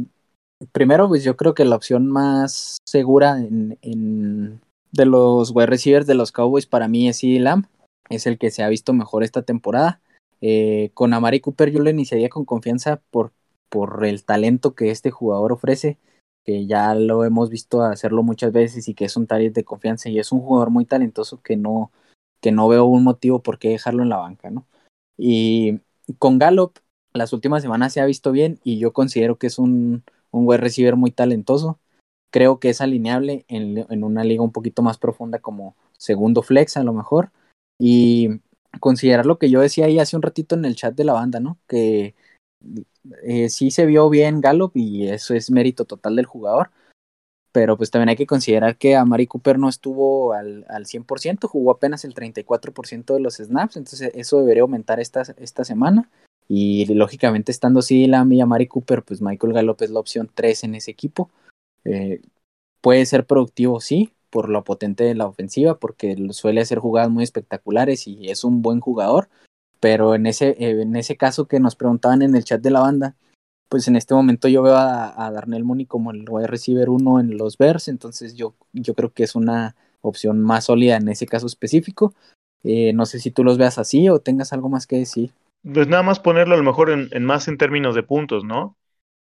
[0.72, 4.60] primero, pues yo creo que la opción más segura en, en,
[4.90, 7.66] de los wide receivers de los Cowboys para mí es CD Lamb.
[8.08, 10.00] Es el que se ha visto mejor esta temporada.
[10.40, 13.32] Eh, con Amari Cooper yo lo iniciaría con confianza por,
[13.68, 15.98] por el talento que este jugador ofrece
[16.46, 20.08] que ya lo hemos visto hacerlo muchas veces y que es un target de confianza
[20.08, 21.90] y es un jugador muy talentoso que no,
[22.40, 24.64] que no veo un motivo por qué dejarlo en la banca, ¿no?
[25.18, 25.80] Y
[26.18, 26.78] con Gallup,
[27.12, 30.58] las últimas semanas se ha visto bien y yo considero que es un, un wide
[30.58, 31.80] receiver muy talentoso.
[32.30, 36.76] Creo que es alineable en, en una liga un poquito más profunda como segundo flex
[36.76, 37.32] a lo mejor.
[37.78, 38.40] Y
[38.80, 41.40] considerar lo que yo decía ahí hace un ratito en el chat de la banda,
[41.40, 41.58] ¿no?
[41.66, 42.14] Que
[43.22, 46.70] eh, sí se vio bien Gallup y eso es mérito total del jugador,
[47.52, 51.48] pero pues también hay que considerar que a Mari Cooper no estuvo al, al 100%,
[51.48, 56.10] jugó apenas el 34% de los snaps, entonces eso debería aumentar esta, esta semana.
[56.48, 60.64] Y lógicamente estando así la mía Mari Cooper, pues Michael Gallup es la opción 3
[60.64, 61.30] en ese equipo.
[61.84, 62.20] Eh,
[62.80, 67.24] puede ser productivo, sí, por lo potente de la ofensiva, porque suele hacer jugadas muy
[67.24, 69.28] espectaculares y es un buen jugador.
[69.80, 72.80] Pero en ese, eh, en ese caso que nos preguntaban en el chat de la
[72.80, 73.14] banda,
[73.68, 77.36] pues en este momento yo veo a, Darnell Mooney como el wide receiver uno en
[77.36, 81.46] los Bears, entonces yo, yo creo que es una opción más sólida en ese caso
[81.46, 82.14] específico.
[82.62, 85.32] Eh, no sé si tú los veas así o tengas algo más que decir.
[85.62, 88.76] Pues nada más ponerlo a lo mejor en, más en términos de puntos, ¿no?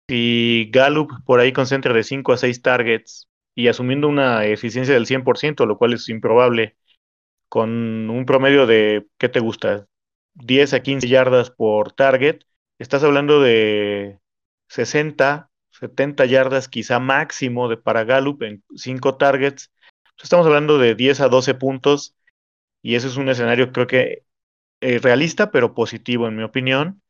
[0.09, 5.07] Si Gallup por ahí concentra de 5 a 6 targets y asumiendo una eficiencia del
[5.07, 6.77] 100%, lo cual es improbable,
[7.49, 9.87] con un promedio de, ¿qué te gusta?
[10.39, 12.41] 10 a 15 yardas por target,
[12.79, 14.21] estás hablando de
[14.69, 19.73] 60, 70 yardas quizá máximo de para Gallup en 5 targets.
[20.23, 22.17] Estamos hablando de 10 a 12 puntos
[22.83, 24.25] y ese es un escenario creo que
[24.81, 27.03] eh, realista, pero positivo en mi opinión.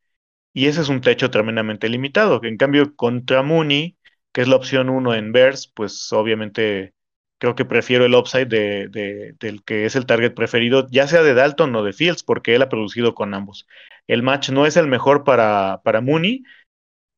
[0.53, 2.41] Y ese es un techo tremendamente limitado.
[2.43, 3.97] En cambio, contra Mooney,
[4.31, 6.93] que es la opción 1 en Bears, pues obviamente
[7.39, 11.33] creo que prefiero el upside de, del que es el target preferido, ya sea de
[11.33, 13.65] Dalton o de Fields, porque él ha producido con ambos.
[14.07, 16.43] El match no es el mejor para, para Mooney,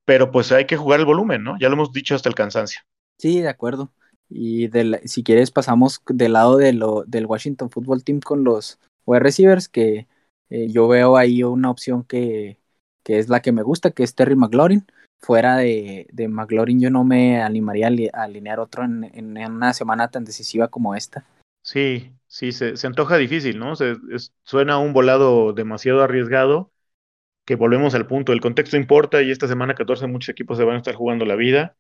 [0.06, 1.58] pero pues hay que jugar el volumen, ¿no?
[1.60, 2.82] Ya lo hemos dicho hasta el cansancio.
[3.18, 3.92] Sí, de acuerdo.
[4.30, 4.70] Y
[5.06, 9.68] si quieres pasamos del lado de lo, del Washington Football Team con los wide receivers,
[9.68, 10.08] que
[10.50, 12.60] eh, yo veo ahí una opción que,
[13.04, 14.86] que, es la que me gusta, que es Terry McLaurin.
[15.22, 20.10] Fuera de, de McLaurin yo no me animaría a alinear otro en, en, una semana
[20.10, 21.26] tan decisiva como esta.
[21.62, 23.74] Sí, sí, se, se antoja difícil, ¿no?
[24.44, 26.72] Suena un volado demasiado arriesgado,
[27.46, 30.76] que volvemos al punto, el contexto importa y esta semana 14 muchos equipos se van
[30.76, 31.76] a estar jugando la vida.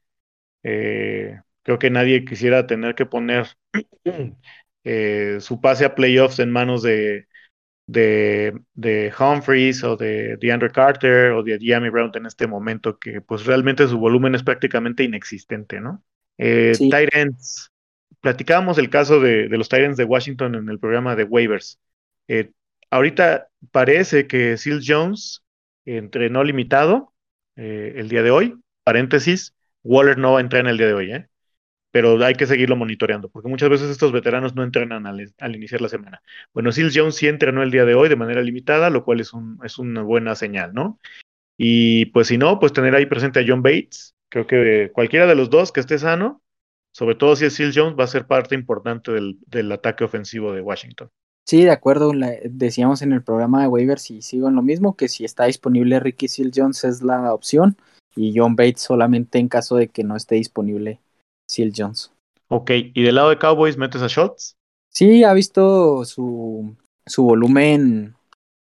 [0.64, 3.48] Eh, creo que nadie quisiera tener que poner
[4.84, 7.28] eh, su pase a playoffs en manos de,
[7.88, 13.22] de, de Humphreys o de DeAndre Carter o de Diami Brown en este momento, que
[13.22, 16.04] pues realmente su volumen es prácticamente inexistente, ¿no?
[16.38, 17.70] Eh, Titans.
[18.22, 21.80] Platicábamos el caso de, de los Titans de Washington en el programa de waivers.
[22.28, 22.52] Eh,
[22.92, 25.44] ahorita parece que Seal Jones
[25.86, 27.14] entrenó limitado
[27.56, 28.56] eh, el día de hoy.
[28.84, 31.28] Paréntesis, Waller no va a entrar en el día de hoy, ¿eh?
[31.92, 35.90] Pero hay que seguirlo monitoreando, porque muchas veces estos veteranos no entrenan al, iniciar la
[35.90, 36.22] semana.
[36.54, 39.34] Bueno, Seals Jones sí entrenó el día de hoy de manera limitada, lo cual es,
[39.34, 41.00] un, es una buena señal, ¿no?
[41.58, 45.36] Y pues si no, pues tener ahí presente a John Bates, creo que cualquiera de
[45.36, 46.42] los dos que esté sano,
[46.94, 50.62] sobre todo si es Seals Jones, va a ser parte importante del, ataque ofensivo de
[50.62, 51.10] Washington.
[51.46, 52.14] Sí, de acuerdo,
[52.46, 56.00] decíamos en el programa de waivers y sigo en lo mismo, que si está disponible
[56.00, 57.76] Ricky Seals Jones es la opción
[58.16, 61.00] y John Bates solamente en caso de que no esté disponible
[61.52, 62.12] Seal Jones.
[62.48, 64.56] Ok, ¿y del lado de Cowboys metes a Schultz?
[64.90, 66.76] Sí, ha visto su,
[67.06, 68.16] su volumen,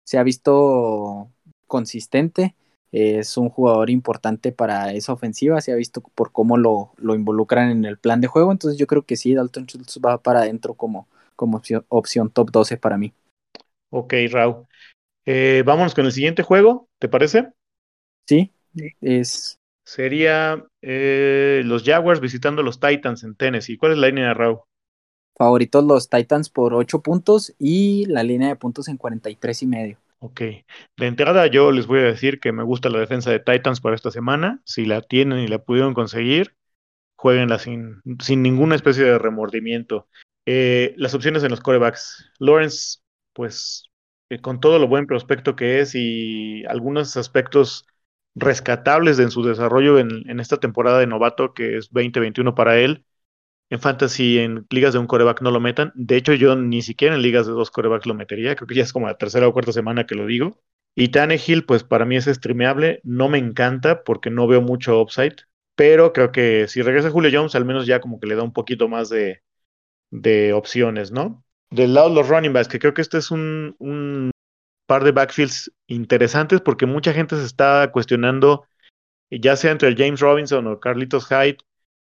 [0.04, 1.32] se ha visto
[1.66, 2.56] consistente.
[2.92, 7.72] Es un jugador importante para esa ofensiva, se ha visto por cómo lo, lo involucran
[7.72, 8.52] en el plan de juego.
[8.52, 12.78] Entonces yo creo que sí, Dalton Schultz va para adentro como, como opción, top 12
[12.78, 13.14] para mí.
[13.90, 14.68] Ok, Raúl.
[15.26, 17.50] Eh, vámonos con el siguiente juego, ¿te parece?
[18.28, 18.52] Sí,
[19.02, 23.76] es sería eh, los Jaguars visitando los Titans en Tennessee.
[23.76, 24.60] ¿Cuál es la línea de Raúl?
[25.36, 29.98] Favoritos los Titans por 8 puntos y la línea de puntos en 43 y medio.
[30.20, 30.42] Ok.
[30.98, 33.96] De entrada yo les voy a decir que me gusta la defensa de Titans para
[33.96, 34.62] esta semana.
[34.64, 36.56] Si la tienen y la pudieron conseguir,
[37.16, 40.08] jueguenla sin, sin ninguna especie de remordimiento.
[40.46, 42.32] Eh, las opciones en los corebacks.
[42.38, 43.00] Lawrence,
[43.34, 43.90] pues
[44.30, 47.88] eh, con todo lo buen prospecto que es y algunos aspectos
[48.36, 53.06] rescatables en su desarrollo en, esta temporada de novato que es 2021 para él.
[53.70, 55.92] En fantasy, en ligas de un coreback no lo metan.
[55.96, 58.56] De hecho, yo ni siquiera en ligas de dos corebacks lo metería.
[58.56, 60.62] Creo que ya es como la tercera o cuarta semana que lo digo.
[60.94, 63.02] Y Tannehill, pues para mí es streameable.
[63.04, 65.36] No me encanta porque no veo mucho upside.
[65.76, 68.54] Pero creo que si regresa Julio Jones, al menos ya como que le da un
[68.54, 69.42] poquito más de,
[70.54, 71.44] opciones, ¿no?
[71.72, 73.76] Del lado de los running backs, que creo que este es un
[74.86, 78.66] par de backfields interesantes porque mucha gente se está cuestionando,
[79.30, 81.58] ya sea entre James Robinson o Carlitos Hyde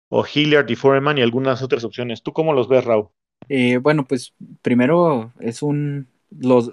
[0.09, 2.21] o Hilliard y Foreman y algunas otras opciones.
[2.21, 3.09] ¿Tú cómo los ves, Raúl?
[3.49, 6.07] Eh, bueno, pues primero es un.
[6.29, 6.71] Los,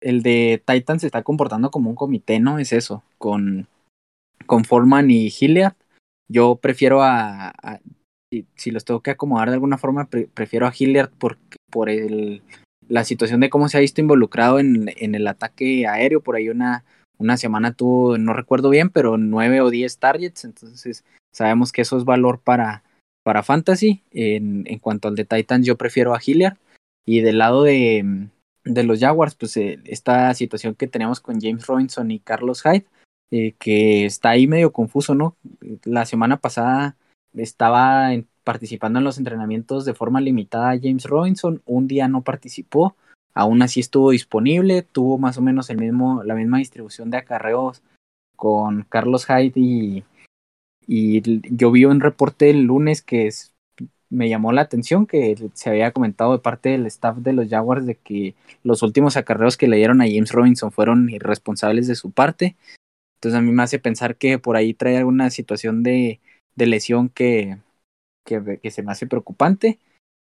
[0.00, 2.58] el de Titan se está comportando como un comité, ¿no?
[2.58, 3.68] Es eso, con,
[4.46, 5.74] con Foreman y Hilliard.
[6.28, 7.54] Yo prefiero a.
[8.56, 11.38] si, los tengo que acomodar de alguna forma, prefiero a Hilliard por,
[11.70, 12.42] por el
[12.88, 16.48] la situación de cómo se ha visto involucrado en, en el ataque aéreo, por ahí
[16.48, 16.84] una,
[17.18, 21.96] una semana tuvo, no recuerdo bien, pero nueve o diez targets, entonces sabemos que eso
[21.96, 22.82] es valor para,
[23.22, 24.02] para Fantasy.
[24.10, 26.58] En, en cuanto al de Titans, yo prefiero a Hilliard.
[27.04, 28.28] Y del lado de,
[28.64, 32.86] de los Jaguars, pues eh, esta situación que tenemos con James Robinson y Carlos Hyde,
[33.32, 35.36] eh, que está ahí medio confuso, ¿no?
[35.82, 36.96] La semana pasada
[37.34, 38.14] estaba
[38.44, 42.96] participando en los entrenamientos de forma limitada James Robinson, un día no participó,
[43.34, 47.82] aún así estuvo disponible, tuvo más o menos el mismo, la misma distribución de acarreos
[48.36, 50.04] con Carlos Hyde y,
[50.86, 51.22] y
[51.56, 53.30] yo vi un reporte el lunes que
[54.10, 57.86] me llamó la atención que se había comentado de parte del staff de los Jaguars
[57.86, 62.10] de que los últimos acarreos que le dieron a James Robinson fueron irresponsables de su
[62.10, 62.56] parte.
[63.16, 66.20] Entonces a mí me hace pensar que por ahí trae alguna situación de,
[66.56, 67.56] de lesión que,
[68.24, 69.78] que, que, se me hace preocupante.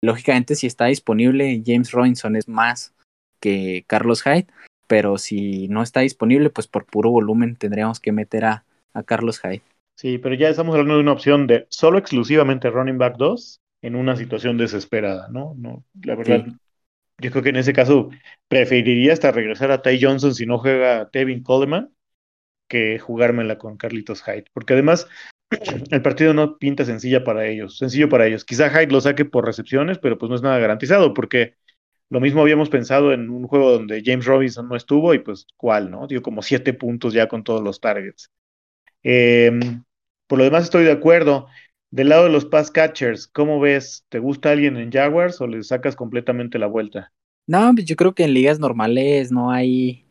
[0.01, 2.93] Lógicamente si está disponible James Robinson es más
[3.39, 4.47] que Carlos Hyde,
[4.87, 9.39] pero si no está disponible pues por puro volumen tendríamos que meter a, a Carlos
[9.39, 9.61] Hyde.
[9.97, 13.95] Sí, pero ya estamos hablando de una opción de solo exclusivamente running back 2 en
[13.95, 15.53] una situación desesperada, ¿no?
[15.57, 16.57] no la verdad, sí.
[17.19, 18.09] yo creo que en ese caso
[18.49, 21.91] preferiría hasta regresar a Ty Johnson si no juega Tevin Coleman
[22.67, 25.07] que jugármela con Carlitos Hyde, porque además
[25.91, 28.45] el partido no pinta sencilla para ellos, sencillo para ellos.
[28.45, 31.55] Quizá Hyde lo saque por recepciones, pero pues no es nada garantizado, porque
[32.09, 35.89] lo mismo habíamos pensado en un juego donde James Robinson no estuvo y pues cuál,
[35.89, 36.07] ¿no?
[36.07, 38.31] Dio como siete puntos ya con todos los targets.
[39.03, 39.51] Eh,
[40.27, 41.47] por lo demás estoy de acuerdo.
[41.91, 44.05] Del lado de los pass catchers, ¿cómo ves?
[44.09, 47.13] ¿Te gusta alguien en Jaguars o le sacas completamente la vuelta?
[47.47, 50.05] No, pues yo creo que en ligas normales no hay.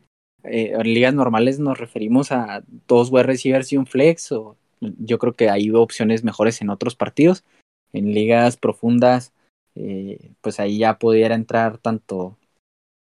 [0.44, 4.32] Eh, en ligas normales nos referimos a dos wide receivers y un flex.
[4.32, 4.56] O
[4.98, 7.44] yo creo que hay opciones mejores en otros partidos.
[7.92, 9.32] En ligas profundas,
[9.74, 12.38] eh, pues ahí ya pudiera entrar tanto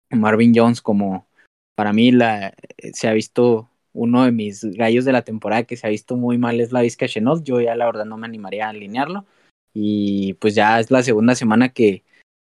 [0.10, 1.28] Marvin Jones como
[1.76, 2.54] para mí la,
[2.94, 6.38] se ha visto uno de mis gallos de la temporada que se ha visto muy
[6.38, 7.44] mal es la Vizca Chenot.
[7.44, 9.26] Yo ya la verdad no me animaría a alinearlo.
[9.74, 12.04] Y pues ya es la segunda semana que,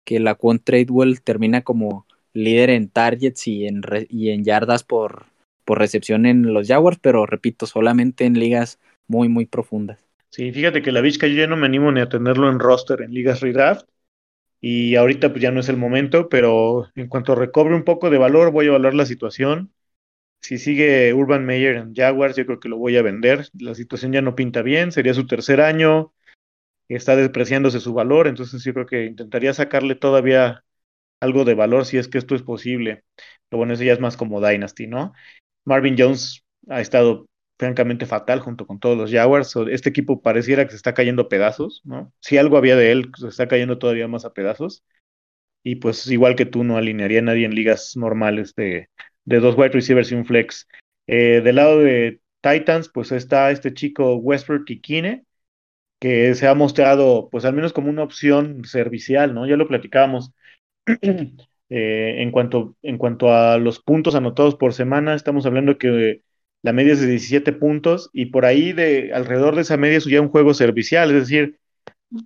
[0.05, 5.25] que la Quant Tradewell termina como líder en targets y en, y en yardas por,
[5.65, 10.05] por recepción en los Jaguars, pero repito, solamente en ligas muy, muy profundas.
[10.29, 13.01] Sí, fíjate que la Vizca yo ya no me animo ni a tenerlo en roster
[13.01, 13.87] en ligas redraft.
[14.61, 18.17] Y ahorita pues ya no es el momento, pero en cuanto recobre un poco de
[18.17, 19.71] valor, voy a evaluar la situación
[20.45, 23.49] si sigue Urban Meyer en Jaguars, yo creo que lo voy a vender.
[23.59, 26.13] La situación ya no pinta bien, sería su tercer año,
[26.87, 30.63] está despreciándose su valor, entonces yo creo que intentaría sacarle todavía
[31.19, 33.03] algo de valor si es que esto es posible.
[33.51, 35.13] Lo bueno, eso ya es más como Dynasty, ¿no?
[35.65, 37.27] Marvin Jones ha estado
[37.57, 39.55] francamente fatal junto con todos los Jaguars.
[39.69, 42.13] Este equipo pareciera que se está cayendo a pedazos, ¿no?
[42.19, 44.83] Si algo había de él, se está cayendo todavía más a pedazos.
[45.63, 48.89] Y pues igual que tú, no alinearía a nadie en ligas normales de,
[49.25, 50.67] de dos wide receivers y un flex.
[51.07, 55.25] Eh, del lado de Titans, pues está este chico Westbrook Kikine,
[55.99, 59.47] que se ha mostrado, pues al menos como una opción servicial, ¿no?
[59.47, 60.33] Ya lo platicábamos.
[60.85, 66.21] eh, en, cuanto, en cuanto a los puntos anotados por semana, estamos hablando que
[66.65, 70.05] la media es de 17 puntos y por ahí de alrededor de esa media es
[70.05, 71.59] ya un juego servicial, es decir,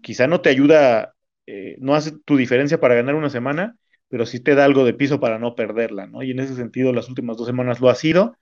[0.01, 1.13] quizá no te ayuda,
[1.45, 3.75] eh, no hace tu diferencia para ganar una semana,
[4.07, 6.23] pero sí te da algo de piso para no perderla, ¿no?
[6.23, 8.37] Y en ese sentido, las últimas dos semanas lo ha sido.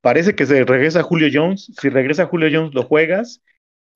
[0.00, 1.72] Parece que se regresa Julio Jones.
[1.80, 3.42] Si regresa Julio Jones, lo juegas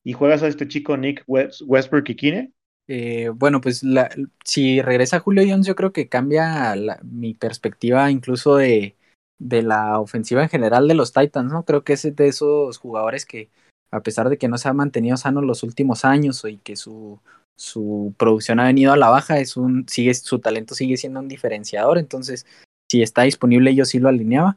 [0.03, 2.51] y juegas a este chico Nick West, Westbrook Kikine.
[2.89, 4.11] Eh, bueno, pues la,
[4.45, 8.97] si regresa Julio Jones, yo creo que cambia la, mi perspectiva incluso de,
[9.39, 11.65] de la ofensiva en general de los Titans, ¿no?
[11.65, 13.51] Creo que es de esos jugadores que,
[13.91, 17.21] a pesar de que no se ha mantenido sano los últimos años y que su
[17.57, 21.29] su producción ha venido a la baja, es un, sigue, su talento sigue siendo un
[21.29, 22.47] diferenciador, entonces
[22.91, 24.57] si está disponible yo sí lo alineaba.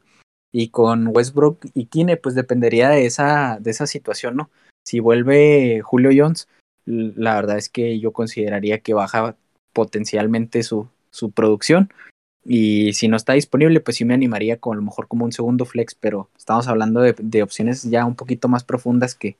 [0.50, 4.50] Y con Westbrook y Kine, pues dependería de esa, de esa situación, ¿no?
[4.82, 6.48] Si vuelve Julio Jones,
[6.86, 9.36] la verdad es que yo consideraría que baja
[9.74, 11.92] potencialmente su, su producción.
[12.50, 15.32] Y si no está disponible, pues sí me animaría con a lo mejor como un
[15.32, 19.36] segundo flex, pero estamos hablando de, de opciones ya un poquito más profundas que,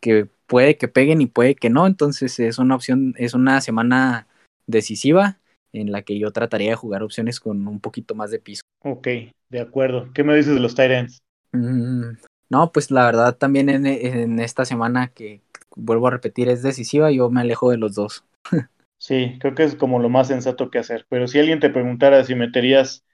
[0.00, 4.28] que puede que peguen y puede que no, entonces es una opción, es una semana
[4.68, 5.38] decisiva
[5.72, 8.62] en la que yo trataría de jugar opciones con un poquito más de piso.
[8.84, 9.08] Ok,
[9.48, 10.10] de acuerdo.
[10.14, 11.18] ¿Qué me dices de los Titans?
[11.50, 12.12] Mm,
[12.50, 15.40] no, pues la verdad también en, en, esta semana que
[15.74, 18.24] vuelvo a repetir es decisiva, yo me alejo de los dos.
[18.98, 22.24] sí, creo que es como lo más sensato que hacer, pero si alguien te preguntara
[22.24, 23.04] si meterías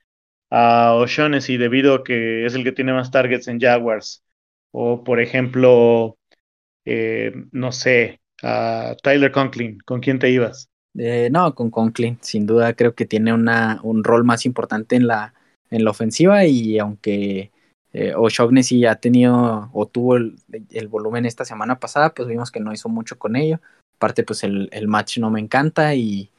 [0.51, 4.25] a O'Shaughnessy debido a que es el que tiene más targets en Jaguars,
[4.73, 6.19] o por ejemplo
[6.85, 10.69] eh, no sé, a Tyler Conklin, ¿con quién te ibas?
[10.99, 15.07] Eh, no, con Conklin, sin duda creo que tiene una, un rol más importante en
[15.07, 15.35] la,
[15.71, 17.53] en la ofensiva y aunque
[17.93, 20.37] eh, O'Shaughnessy ha tenido o tuvo el,
[20.89, 23.61] volumen esta semana pasada, pues vimos que no hizo mucho con ello.
[24.01, 26.31] Aparte, pues el, el match no me encanta y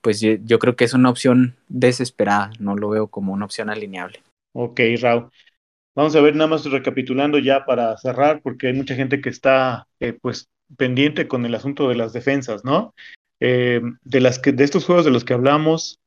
[0.00, 4.22] pues yo, creo que es una opción desesperada, no lo veo como una opción alineable.
[4.54, 5.30] Ok, Raúl.
[5.94, 9.86] Vamos a ver nada más recapitulando ya para cerrar, porque hay mucha gente que está
[10.00, 10.48] eh, pues
[10.78, 12.94] pendiente con el asunto de las defensas, ¿no?
[13.40, 16.00] Eh, de las que de estos juegos de los que hablamos,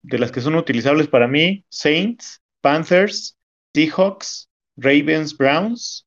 [0.00, 3.36] de las que son utilizables para mí, Saints, Panthers,
[3.74, 4.48] Seahawks,
[4.78, 6.06] Ravens, Browns,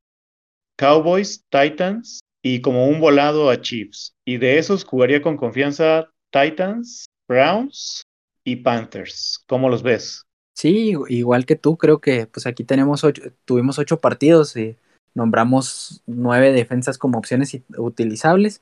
[0.75, 4.13] Cowboys, Titans y como un volado a Chiefs.
[4.25, 8.03] Y de esos jugaría con confianza Titans, Browns
[8.43, 9.43] y Panthers.
[9.47, 10.23] ¿Cómo los ves?
[10.55, 14.75] Sí, igual que tú, creo que pues aquí tenemos ocho, tuvimos ocho partidos y
[15.15, 18.61] nombramos nueve defensas como opciones utilizables.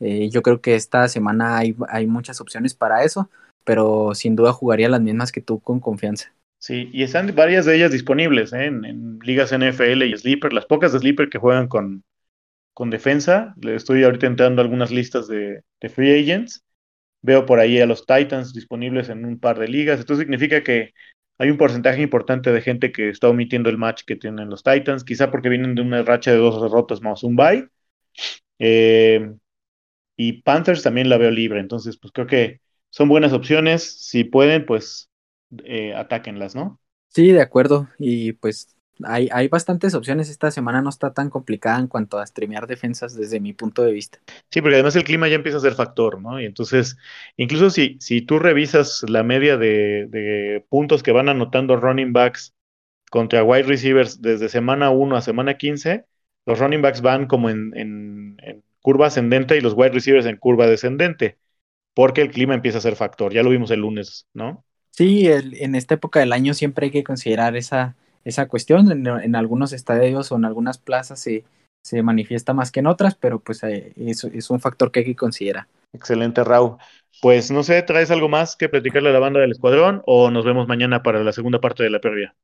[0.00, 3.30] Eh, yo creo que esta semana hay, hay muchas opciones para eso,
[3.64, 6.32] pero sin duda jugaría las mismas que tú con confianza.
[6.58, 8.66] Sí, y están varias de ellas disponibles ¿eh?
[8.66, 12.02] en, ligas NFL y Sleeper, las pocas de Sleeper que juegan con,
[12.78, 13.56] con defensa.
[13.60, 16.64] Le estoy ahorita entrando algunas listas de, free agents
[17.22, 19.98] Veo por ahí a los Titans disponibles en un par de ligas.
[19.98, 20.94] Esto significa que
[21.38, 25.02] hay un porcentaje importante de gente que está omitiendo el match que tienen los Titans,
[25.02, 27.68] quizá porque vienen de una racha de dos derrotas más un bye.
[28.60, 29.28] Eh,
[30.16, 32.60] y Panthers también la veo libre, entonces pues creo que
[32.90, 34.06] son buenas opciones.
[34.06, 35.10] Si pueden, pues
[35.64, 36.78] eh, atáquenlas, ¿no?
[37.08, 37.88] Sí, de acuerdo.
[37.98, 40.28] Y pues hay, hay bastantes opciones.
[40.28, 43.92] Esta semana no está tan complicada en cuanto a streamear defensas desde mi punto de
[43.92, 44.18] vista.
[44.50, 46.40] Sí, porque además el clima ya empieza a ser factor, ¿no?
[46.40, 46.96] Y entonces,
[47.36, 52.54] incluso si, si tú revisas la media de, puntos que van anotando running backs
[53.10, 56.04] contra wide receivers desde semana 1 a semana 15,
[56.46, 60.66] los running backs van como en, en, curva ascendente y los wide receivers en curva
[60.66, 61.38] descendente,
[61.94, 63.32] porque el clima empieza a ser factor.
[63.32, 64.64] Ya lo vimos el lunes, ¿no?
[64.90, 67.94] Sí, en esta época del año siempre hay que considerar esa
[68.24, 68.90] esa cuestión.
[69.06, 71.44] En, algunos estadios o en algunas plazas se,
[71.82, 75.16] se manifiesta más que en otras, pero pues eh, es, un factor que hay que
[75.16, 75.66] considerar.
[75.92, 76.76] Excelente, Raúl.
[77.22, 80.44] Pues no sé, ¿traes algo más que platicarle a la banda del escuadrón o nos
[80.44, 82.34] vemos mañana para la segunda parte de la previa?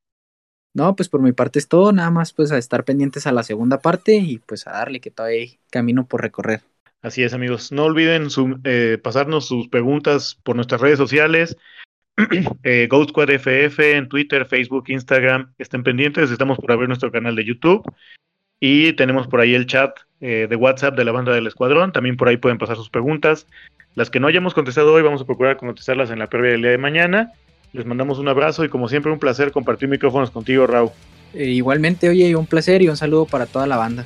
[0.73, 3.43] No, pues por mi parte es todo, nada más pues a estar pendientes a la
[3.43, 6.63] segunda parte y pues a darle que todavía hay camino por recorrer.
[7.01, 7.71] Así es, amigos.
[7.71, 8.27] No olviden
[8.63, 11.55] eh, pasarnos sus preguntas por nuestras redes sociales.
[12.63, 15.53] eh, Squad FF en Twitter, Facebook, Instagram.
[15.57, 17.83] Estén pendientes, estamos por abrir nuestro canal de YouTube.
[18.59, 21.91] Y tenemos por ahí el chat eh, de WhatsApp de la banda del escuadrón.
[21.91, 23.47] También por ahí pueden pasar sus preguntas.
[23.95, 26.71] Las que no hayamos contestado hoy, vamos a procurar contestarlas en la previa del día
[26.71, 27.31] de mañana.
[27.73, 30.91] Les mandamos un abrazo y como siempre un placer compartir micrófonos contigo, Raúl.
[31.33, 34.05] Eh, igualmente, oye, un placer y un saludo para toda la banda.